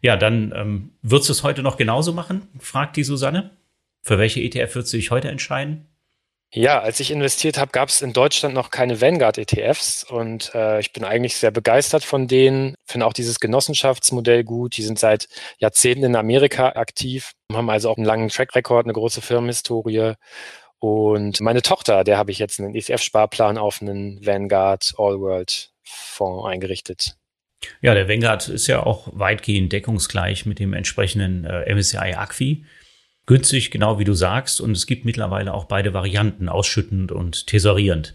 [0.00, 2.48] Ja, dann ähm, würdest du es heute noch genauso machen?
[2.58, 3.50] fragt die Susanne.
[4.02, 5.86] Für welche ETF würdest du dich heute entscheiden?
[6.56, 10.92] Ja, als ich investiert habe, gab es in Deutschland noch keine Vanguard-ETFs und äh, ich
[10.92, 12.76] bin eigentlich sehr begeistert von denen.
[12.86, 14.76] Finde auch dieses Genossenschaftsmodell gut.
[14.76, 15.26] Die sind seit
[15.58, 20.12] Jahrzehnten in Amerika aktiv, haben also auch einen langen Track-Record, eine große Firmenhistorie.
[20.78, 27.16] Und meine Tochter, der habe ich jetzt einen ETF-Sparplan auf einen Vanguard All-World-Fonds eingerichtet.
[27.80, 32.64] Ja, der Vanguard ist ja auch weitgehend deckungsgleich mit dem entsprechenden äh, MSCI ACFI
[33.26, 34.60] günstig, genau wie du sagst.
[34.60, 38.14] Und es gibt mittlerweile auch beide Varianten, ausschüttend und tesorierend.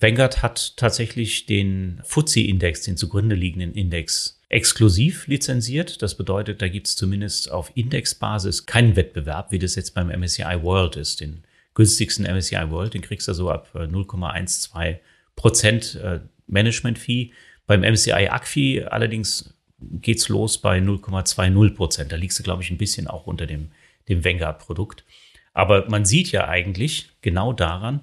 [0.00, 6.02] Vanguard hat tatsächlich den FTSE-Index, den zugrunde liegenden Index, exklusiv lizenziert.
[6.02, 10.62] Das bedeutet, da gibt es zumindest auf Indexbasis keinen Wettbewerb, wie das jetzt beim MSCI
[10.62, 11.20] World ist.
[11.20, 14.96] Den günstigsten MSCI World, den kriegst du so ab 0,12 äh,
[15.36, 17.30] Prozent äh, Management-Fee.
[17.66, 22.12] Beim MSCI ACFI allerdings geht's los bei 0,20 Prozent.
[22.12, 23.70] Da liegst du, glaube ich, ein bisschen auch unter dem
[24.12, 25.04] dem Vanguard-Produkt.
[25.52, 28.00] Aber man sieht ja eigentlich genau daran,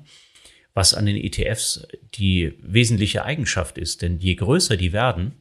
[0.74, 4.02] was an den ETFs die wesentliche Eigenschaft ist.
[4.02, 5.34] Denn je größer die werden,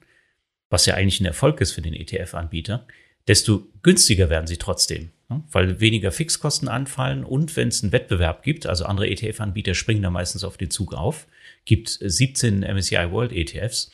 [0.70, 2.86] was ja eigentlich ein Erfolg ist für den ETF-Anbieter,
[3.26, 5.10] desto günstiger werden sie trotzdem,
[5.50, 10.10] weil weniger Fixkosten anfallen und wenn es einen Wettbewerb gibt, also andere ETF-Anbieter springen da
[10.10, 11.26] meistens auf den Zug auf,
[11.66, 13.90] gibt 17 MSCI World ETFs,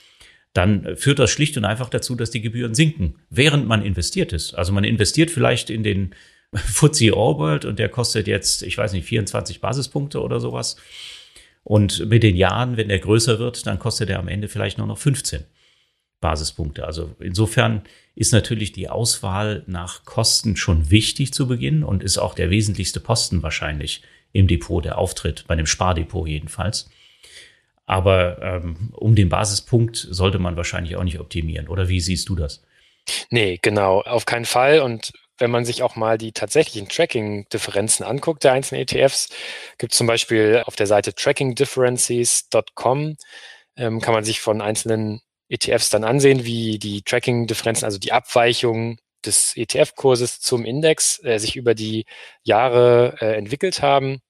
[0.53, 4.55] dann führt das schlicht und einfach dazu, dass die Gebühren sinken, während man investiert ist.
[4.55, 6.15] Also man investiert vielleicht in den
[6.83, 10.77] All World und der kostet jetzt, ich weiß nicht, 24 Basispunkte oder sowas.
[11.65, 14.87] Und mit den Jahren, wenn der größer wird, dann kostet er am Ende vielleicht nur
[14.87, 15.45] noch 15
[16.21, 16.87] Basispunkte.
[16.87, 17.83] Also insofern
[18.15, 23.01] ist natürlich die Auswahl nach Kosten schon wichtig zu Beginn und ist auch der wesentlichste
[23.01, 24.03] Posten wahrscheinlich
[24.33, 26.91] im Depot, der Auftritt, bei dem Spardepot jedenfalls.
[27.87, 31.69] Aber ähm, um den Basispunkt sollte man wahrscheinlich auch nicht optimieren.
[31.69, 32.65] Oder wie siehst du das?
[33.31, 34.81] Nee, genau, auf keinen Fall.
[34.81, 39.29] Und wenn man sich auch mal die tatsächlichen Tracking-Differenzen anguckt der einzelnen ETFs,
[39.79, 43.17] gibt es zum Beispiel auf der Seite trackingdifferences.com,
[43.77, 48.99] ähm, kann man sich von einzelnen ETFs dann ansehen, wie die Tracking-Differenzen, also die Abweichung
[49.25, 52.05] des ETF-Kurses zum Index äh, sich über die
[52.43, 54.21] Jahre äh, entwickelt haben.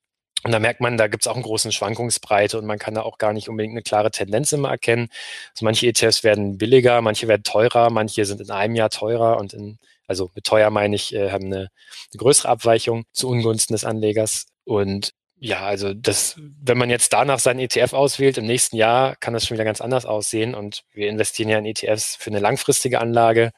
[0.45, 3.03] Und da merkt man, da gibt es auch einen großen Schwankungsbreite und man kann da
[3.03, 5.09] auch gar nicht unbedingt eine klare Tendenz immer erkennen.
[5.53, 9.55] Also manche ETFs werden billiger, manche werden teurer, manche sind in einem Jahr teurer und
[9.55, 13.85] in also mit teuer meine ich, äh, haben eine, eine größere Abweichung zu Ungunsten des
[13.85, 14.47] Anlegers.
[14.65, 19.35] Und ja, also das, wenn man jetzt danach seinen ETF auswählt, im nächsten Jahr kann
[19.35, 20.55] das schon wieder ganz anders aussehen.
[20.55, 23.51] Und wir investieren ja in ETFs für eine langfristige Anlage.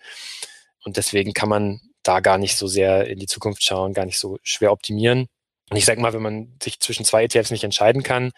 [0.85, 4.19] Und deswegen kann man da gar nicht so sehr in die Zukunft schauen, gar nicht
[4.19, 5.27] so schwer optimieren.
[5.71, 8.33] Und ich sage mal, wenn man sich zwischen zwei ETFs nicht entscheiden kann,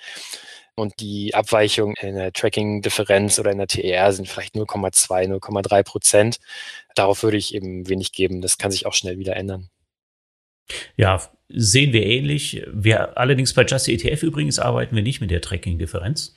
[0.79, 6.39] und die Abweichung in der Tracking-Differenz oder in der TER sind vielleicht 0,2, 0,3 Prozent.
[6.99, 8.41] Darauf würde ich eben wenig geben.
[8.41, 9.69] Das kann sich auch schnell wieder ändern.
[10.97, 12.65] Ja, sehen wir ähnlich.
[12.73, 16.35] Wir allerdings bei Just ETF übrigens arbeiten wir nicht mit der Tracking-Differenz,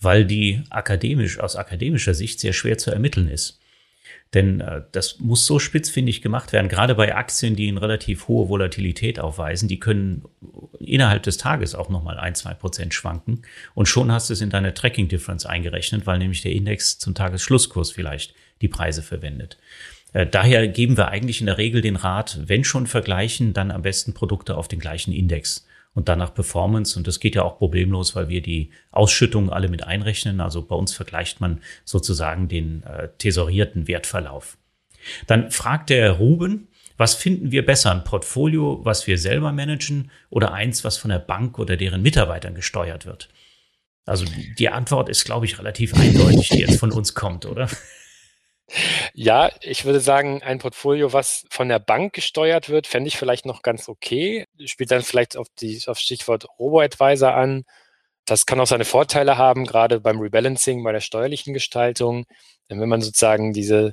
[0.00, 3.58] weil die akademisch aus akademischer Sicht sehr schwer zu ermitteln ist.
[4.32, 8.48] Denn äh, das muss so spitzfindig gemacht werden, gerade bei Aktien, die eine relativ hohe
[8.48, 10.22] Volatilität aufweisen, die können
[10.78, 13.42] innerhalb des Tages auch nochmal ein, zwei Prozent schwanken.
[13.74, 17.16] Und schon hast du es in deine Tracking Difference eingerechnet, weil nämlich der Index zum
[17.16, 19.58] Tagesschlusskurs vielleicht die Preise verwendet.
[20.12, 23.82] Äh, daher geben wir eigentlich in der Regel den Rat, wenn schon vergleichen, dann am
[23.82, 26.98] besten Produkte auf den gleichen Index und danach Performance.
[26.98, 30.40] Und das geht ja auch problemlos, weil wir die Ausschüttungen alle mit einrechnen.
[30.40, 34.56] Also bei uns vergleicht man sozusagen den äh, tesorierten Wertverlauf.
[35.26, 40.52] Dann fragt der Ruben, was finden wir besser, ein Portfolio, was wir selber managen oder
[40.52, 43.30] eins, was von der Bank oder deren Mitarbeitern gesteuert wird?
[44.04, 44.26] Also
[44.58, 47.68] die Antwort ist, glaube ich, relativ eindeutig, die jetzt von uns kommt, oder?
[49.14, 53.46] Ja, ich würde sagen, ein Portfolio, was von der Bank gesteuert wird, fände ich vielleicht
[53.46, 54.46] noch ganz okay.
[54.64, 57.64] Spielt dann vielleicht auf die auf Stichwort Robo-Advisor an.
[58.26, 62.26] Das kann auch seine Vorteile haben, gerade beim Rebalancing, bei der steuerlichen Gestaltung.
[62.68, 63.92] Wenn man sozusagen diese,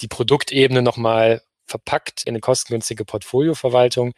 [0.00, 4.14] die Produktebene nochmal verpackt in eine kostengünstige Portfolioverwaltung,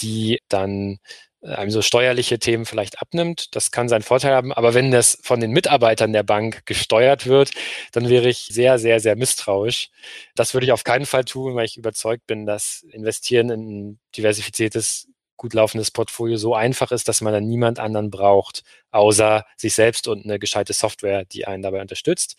[0.00, 0.98] die dann
[1.42, 3.54] einem so steuerliche Themen vielleicht abnimmt.
[3.54, 4.52] Das kann seinen Vorteil haben.
[4.52, 7.52] Aber wenn das von den Mitarbeitern der Bank gesteuert wird,
[7.92, 9.90] dann wäre ich sehr, sehr, sehr misstrauisch.
[10.34, 13.60] Das würde ich auf keinen Fall tun, weil ich überzeugt bin, dass Investieren in
[13.90, 15.07] ein diversifiziertes
[15.38, 20.08] gut laufendes Portfolio so einfach ist, dass man dann niemand anderen braucht, außer sich selbst
[20.08, 22.36] und eine gescheite Software, die einen dabei unterstützt.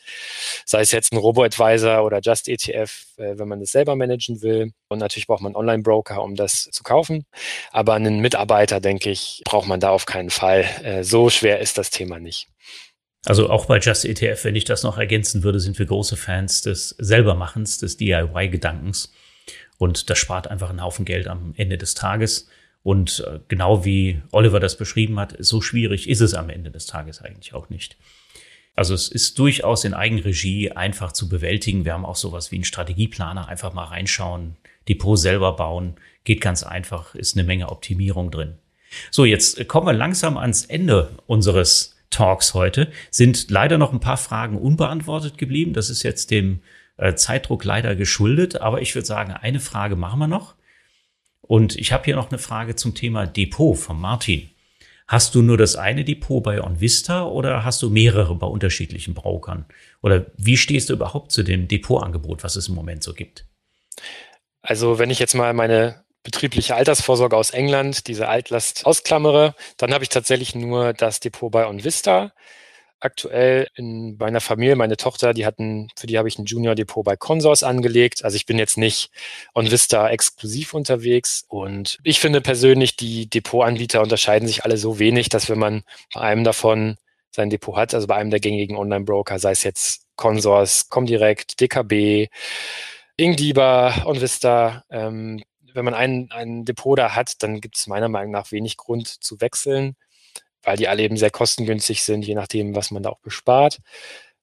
[0.66, 4.74] Sei es jetzt ein Robo-Advisor oder Just ETF, äh, wenn man das selber managen will.
[4.90, 7.26] Und natürlich braucht man einen Online-Broker, um das zu kaufen.
[7.72, 10.66] Aber einen Mitarbeiter, denke ich, braucht man da auf keinen Fall.
[10.84, 12.50] Äh, so schwer ist das Thema nicht.
[13.26, 16.62] Also auch bei Just ETF, wenn ich das noch ergänzen würde, sind wir große Fans
[16.62, 19.12] des Selbermachens, des DIY-Gedankens.
[19.78, 22.48] Und das spart einfach einen Haufen Geld am Ende des Tages.
[22.84, 26.86] Und äh, genau wie Oliver das beschrieben hat, so schwierig ist es am Ende des
[26.86, 27.98] Tages eigentlich auch nicht.
[28.76, 31.84] Also es ist durchaus in Eigenregie einfach zu bewältigen.
[31.84, 34.56] Wir haben auch sowas wie einen Strategieplaner, einfach mal reinschauen,
[34.88, 38.56] Depot selber bauen, geht ganz einfach, ist eine Menge Optimierung drin.
[39.12, 42.90] So, jetzt kommen wir langsam ans Ende unseres Talks heute.
[43.12, 45.74] Sind leider noch ein paar Fragen unbeantwortet geblieben.
[45.74, 46.62] Das ist jetzt dem
[46.98, 50.56] äh, Zeitdruck leider geschuldet, aber ich würde sagen, eine Frage machen wir noch.
[51.50, 54.52] Und ich habe hier noch eine Frage zum Thema Depot von Martin.
[55.08, 59.66] Hast du nur das eine Depot bei OnVista oder hast du mehrere bei unterschiedlichen Brokern?
[60.04, 63.46] Oder wie stehst du überhaupt zu dem Depotangebot, was es im Moment so gibt?
[64.62, 70.04] Also wenn ich jetzt mal meine betriebliche Altersvorsorge aus England, diese Altlast ausklammere, dann habe
[70.04, 72.32] ich tatsächlich nur das Depot bei OnVista
[73.00, 77.04] aktuell in meiner Familie, meine Tochter, die hatten, für die habe ich ein Junior Depot
[77.04, 78.24] bei Consors angelegt.
[78.24, 79.12] Also ich bin jetzt nicht
[79.54, 81.46] on Vista exklusiv unterwegs.
[81.48, 85.84] Und ich finde persönlich, die Depotanbieter unterscheiden sich alle so wenig, dass wenn man
[86.14, 86.98] bei einem davon
[87.32, 92.28] sein Depot hat, also bei einem der gängigen Online-Broker, sei es jetzt Consors, Comdirect, DKB,
[93.18, 95.44] Ingdieber, OnVista, ähm,
[95.74, 99.08] wenn man ein, ein Depot da hat, dann gibt es meiner Meinung nach wenig Grund
[99.08, 99.96] zu wechseln
[100.70, 103.80] weil die alle eben sehr kostengünstig sind, je nachdem, was man da auch bespart.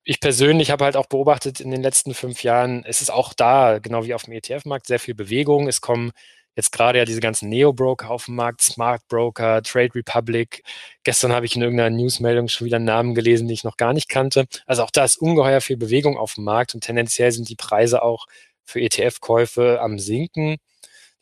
[0.02, 3.78] Ich persönlich habe halt auch beobachtet in den letzten fünf Jahren, es ist auch da,
[3.78, 5.68] genau wie auf dem ETF-Markt, sehr viel Bewegung.
[5.68, 6.10] Es kommen
[6.56, 10.64] jetzt gerade ja diese ganzen Neo-Broker auf den Markt, Smart Broker, Trade Republic.
[11.04, 13.92] Gestern habe ich in irgendeiner Newsmeldung schon wieder einen Namen gelesen, den ich noch gar
[13.92, 14.46] nicht kannte.
[14.66, 18.02] Also auch da ist ungeheuer viel Bewegung auf dem Markt und tendenziell sind die Preise
[18.02, 18.26] auch
[18.64, 20.56] für ETF-Käufe am Sinken,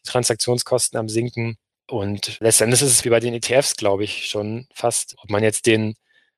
[0.01, 1.59] die Transaktionskosten am Sinken.
[1.87, 5.17] Und letztendlich ist es wie bei den ETFs, glaube ich, schon fast.
[5.23, 5.95] Ob man jetzt den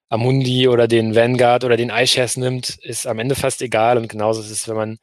[0.09, 3.99] Amundi oder den Vanguard oder den iShares nimmt, ist am Ende fast egal.
[3.99, 4.99] Und genauso ist es, wenn man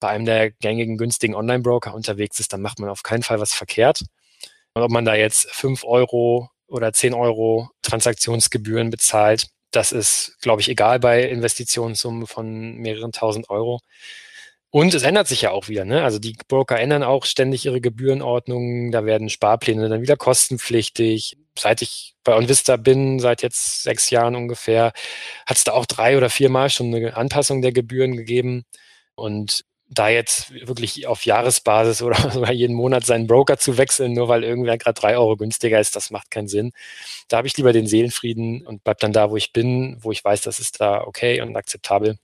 [0.00, 3.52] bei einem der gängigen günstigen Online-Broker unterwegs ist, dann macht man auf keinen Fall was
[3.54, 4.02] verkehrt.
[4.74, 10.60] Und ob man da jetzt fünf Euro oder zehn Euro Transaktionsgebühren bezahlt, das ist, glaube
[10.60, 13.80] ich, egal bei Investitionssummen von mehreren tausend Euro.
[14.70, 15.84] Und es ändert sich ja auch wieder.
[15.86, 16.02] Ne?
[16.04, 18.92] Also die Broker ändern auch ständig ihre Gebührenordnungen.
[18.92, 21.38] Da werden Sparpläne dann wieder kostenpflichtig.
[21.58, 24.92] Seit ich bei OnVista bin, seit jetzt sechs Jahren ungefähr,
[25.46, 28.64] hat es da auch drei oder viermal schon eine Anpassung der Gebühren gegeben.
[29.14, 34.28] Und da jetzt wirklich auf Jahresbasis oder sogar jeden Monat seinen Broker zu wechseln, nur
[34.28, 36.72] weil irgendwer gerade drei Euro günstiger ist, das macht keinen Sinn.
[37.28, 40.24] Da habe ich lieber den Seelenfrieden und bleib dann da, wo ich bin, wo ich
[40.24, 42.18] weiß, das ist da okay und akzeptabel.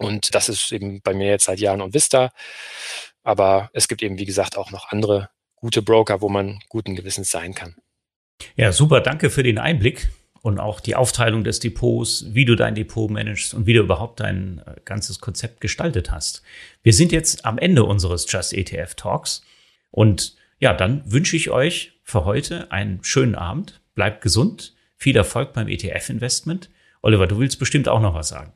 [0.00, 2.32] Und das ist eben bei mir jetzt seit Jahren und Vista.
[3.22, 7.30] Aber es gibt eben, wie gesagt, auch noch andere gute Broker, wo man guten Gewissens
[7.30, 7.76] sein kann.
[8.56, 9.02] Ja, super.
[9.02, 10.08] Danke für den Einblick
[10.40, 14.20] und auch die Aufteilung des Depots, wie du dein Depot managst und wie du überhaupt
[14.20, 16.42] dein äh, ganzes Konzept gestaltet hast.
[16.82, 19.42] Wir sind jetzt am Ende unseres Just ETF Talks
[19.90, 23.82] und ja, dann wünsche ich euch für heute einen schönen Abend.
[23.94, 24.74] Bleibt gesund.
[24.96, 26.70] Viel Erfolg beim ETF Investment.
[27.02, 28.52] Oliver, du willst bestimmt auch noch was sagen.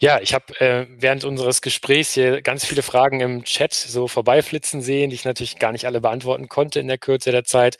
[0.00, 4.82] Ja, ich habe äh, während unseres Gesprächs hier ganz viele Fragen im Chat so vorbeiflitzen
[4.82, 7.78] sehen, die ich natürlich gar nicht alle beantworten konnte in der Kürze der Zeit.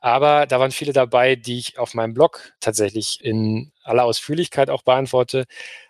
[0.00, 4.82] Aber da waren viele dabei, die ich auf meinem Blog tatsächlich in aller Ausführlichkeit auch
[4.82, 5.44] beantworte.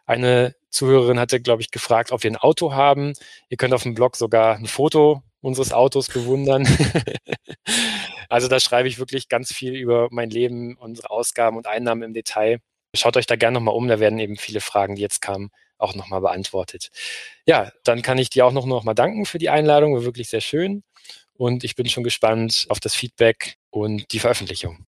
[0.07, 3.15] Eine Zuhörerin hatte, glaube ich, gefragt, ob wir ein Auto haben.
[3.49, 6.67] Ihr könnt auf dem Blog sogar ein Foto unseres Autos bewundern.
[8.29, 12.15] also da schreibe ich wirklich ganz viel über mein Leben, unsere Ausgaben und Einnahmen im
[12.15, 12.61] Detail.
[12.95, 15.95] Schaut euch da gerne nochmal um, da werden eben viele Fragen, die jetzt kamen, auch
[15.95, 16.91] nochmal beantwortet.
[17.47, 20.29] Ja, dann kann ich dir auch noch, noch mal danken für die Einladung, war wirklich
[20.29, 20.83] sehr schön.
[21.33, 24.87] Und ich bin schon gespannt auf das Feedback und die Veröffentlichung.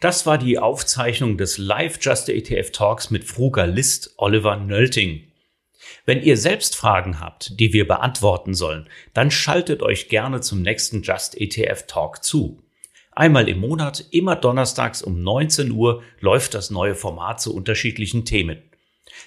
[0.00, 5.32] Das war die Aufzeichnung des Live Just ETF Talks mit Frugalist Oliver Nölting.
[6.04, 11.02] Wenn ihr selbst Fragen habt, die wir beantworten sollen, dann schaltet euch gerne zum nächsten
[11.02, 12.63] Just ETF Talk zu.
[13.16, 18.62] Einmal im Monat, immer donnerstags um 19 Uhr, läuft das neue Format zu unterschiedlichen Themen.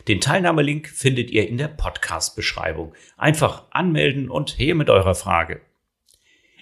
[0.07, 2.93] Den Teilnahmelink findet ihr in der Podcast-Beschreibung.
[3.15, 5.61] Einfach anmelden und her mit eurer Frage.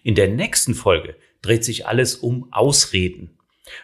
[0.03, 3.39] In der nächsten Folge dreht sich alles um Ausreden.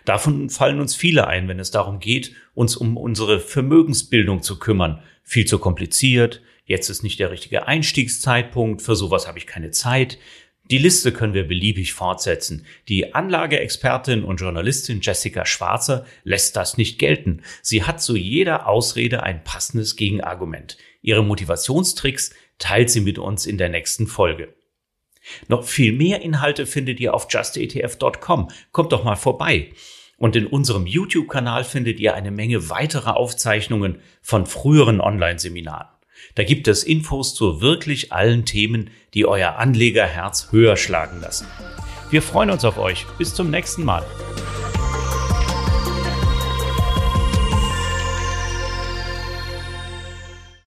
[0.06, 5.02] Davon fallen uns viele ein, wenn es darum geht, uns um unsere Vermögensbildung zu kümmern.
[5.24, 10.20] Viel zu kompliziert, jetzt ist nicht der richtige Einstiegszeitpunkt, für sowas habe ich keine Zeit.
[10.72, 12.66] Die Liste können wir beliebig fortsetzen.
[12.88, 17.44] Die Anlageexpertin und Journalistin Jessica Schwarzer lässt das nicht gelten.
[17.62, 20.78] Sie hat zu jeder Ausrede ein passendes Gegenargument.
[21.02, 24.54] Ihre Motivationstricks teilt sie mit uns in der nächsten Folge.
[25.50, 28.48] Noch viel mehr Inhalte findet ihr auf justetf.com.
[28.72, 29.74] Kommt doch mal vorbei.
[30.16, 35.90] Und in unserem YouTube-Kanal findet ihr eine Menge weiterer Aufzeichnungen von früheren Online-Seminaren.
[36.36, 41.48] Da gibt es Infos zu wirklich allen Themen, die euer Anlegerherz höher schlagen lassen.
[42.10, 43.06] Wir freuen uns auf euch.
[43.18, 44.06] Bis zum nächsten Mal.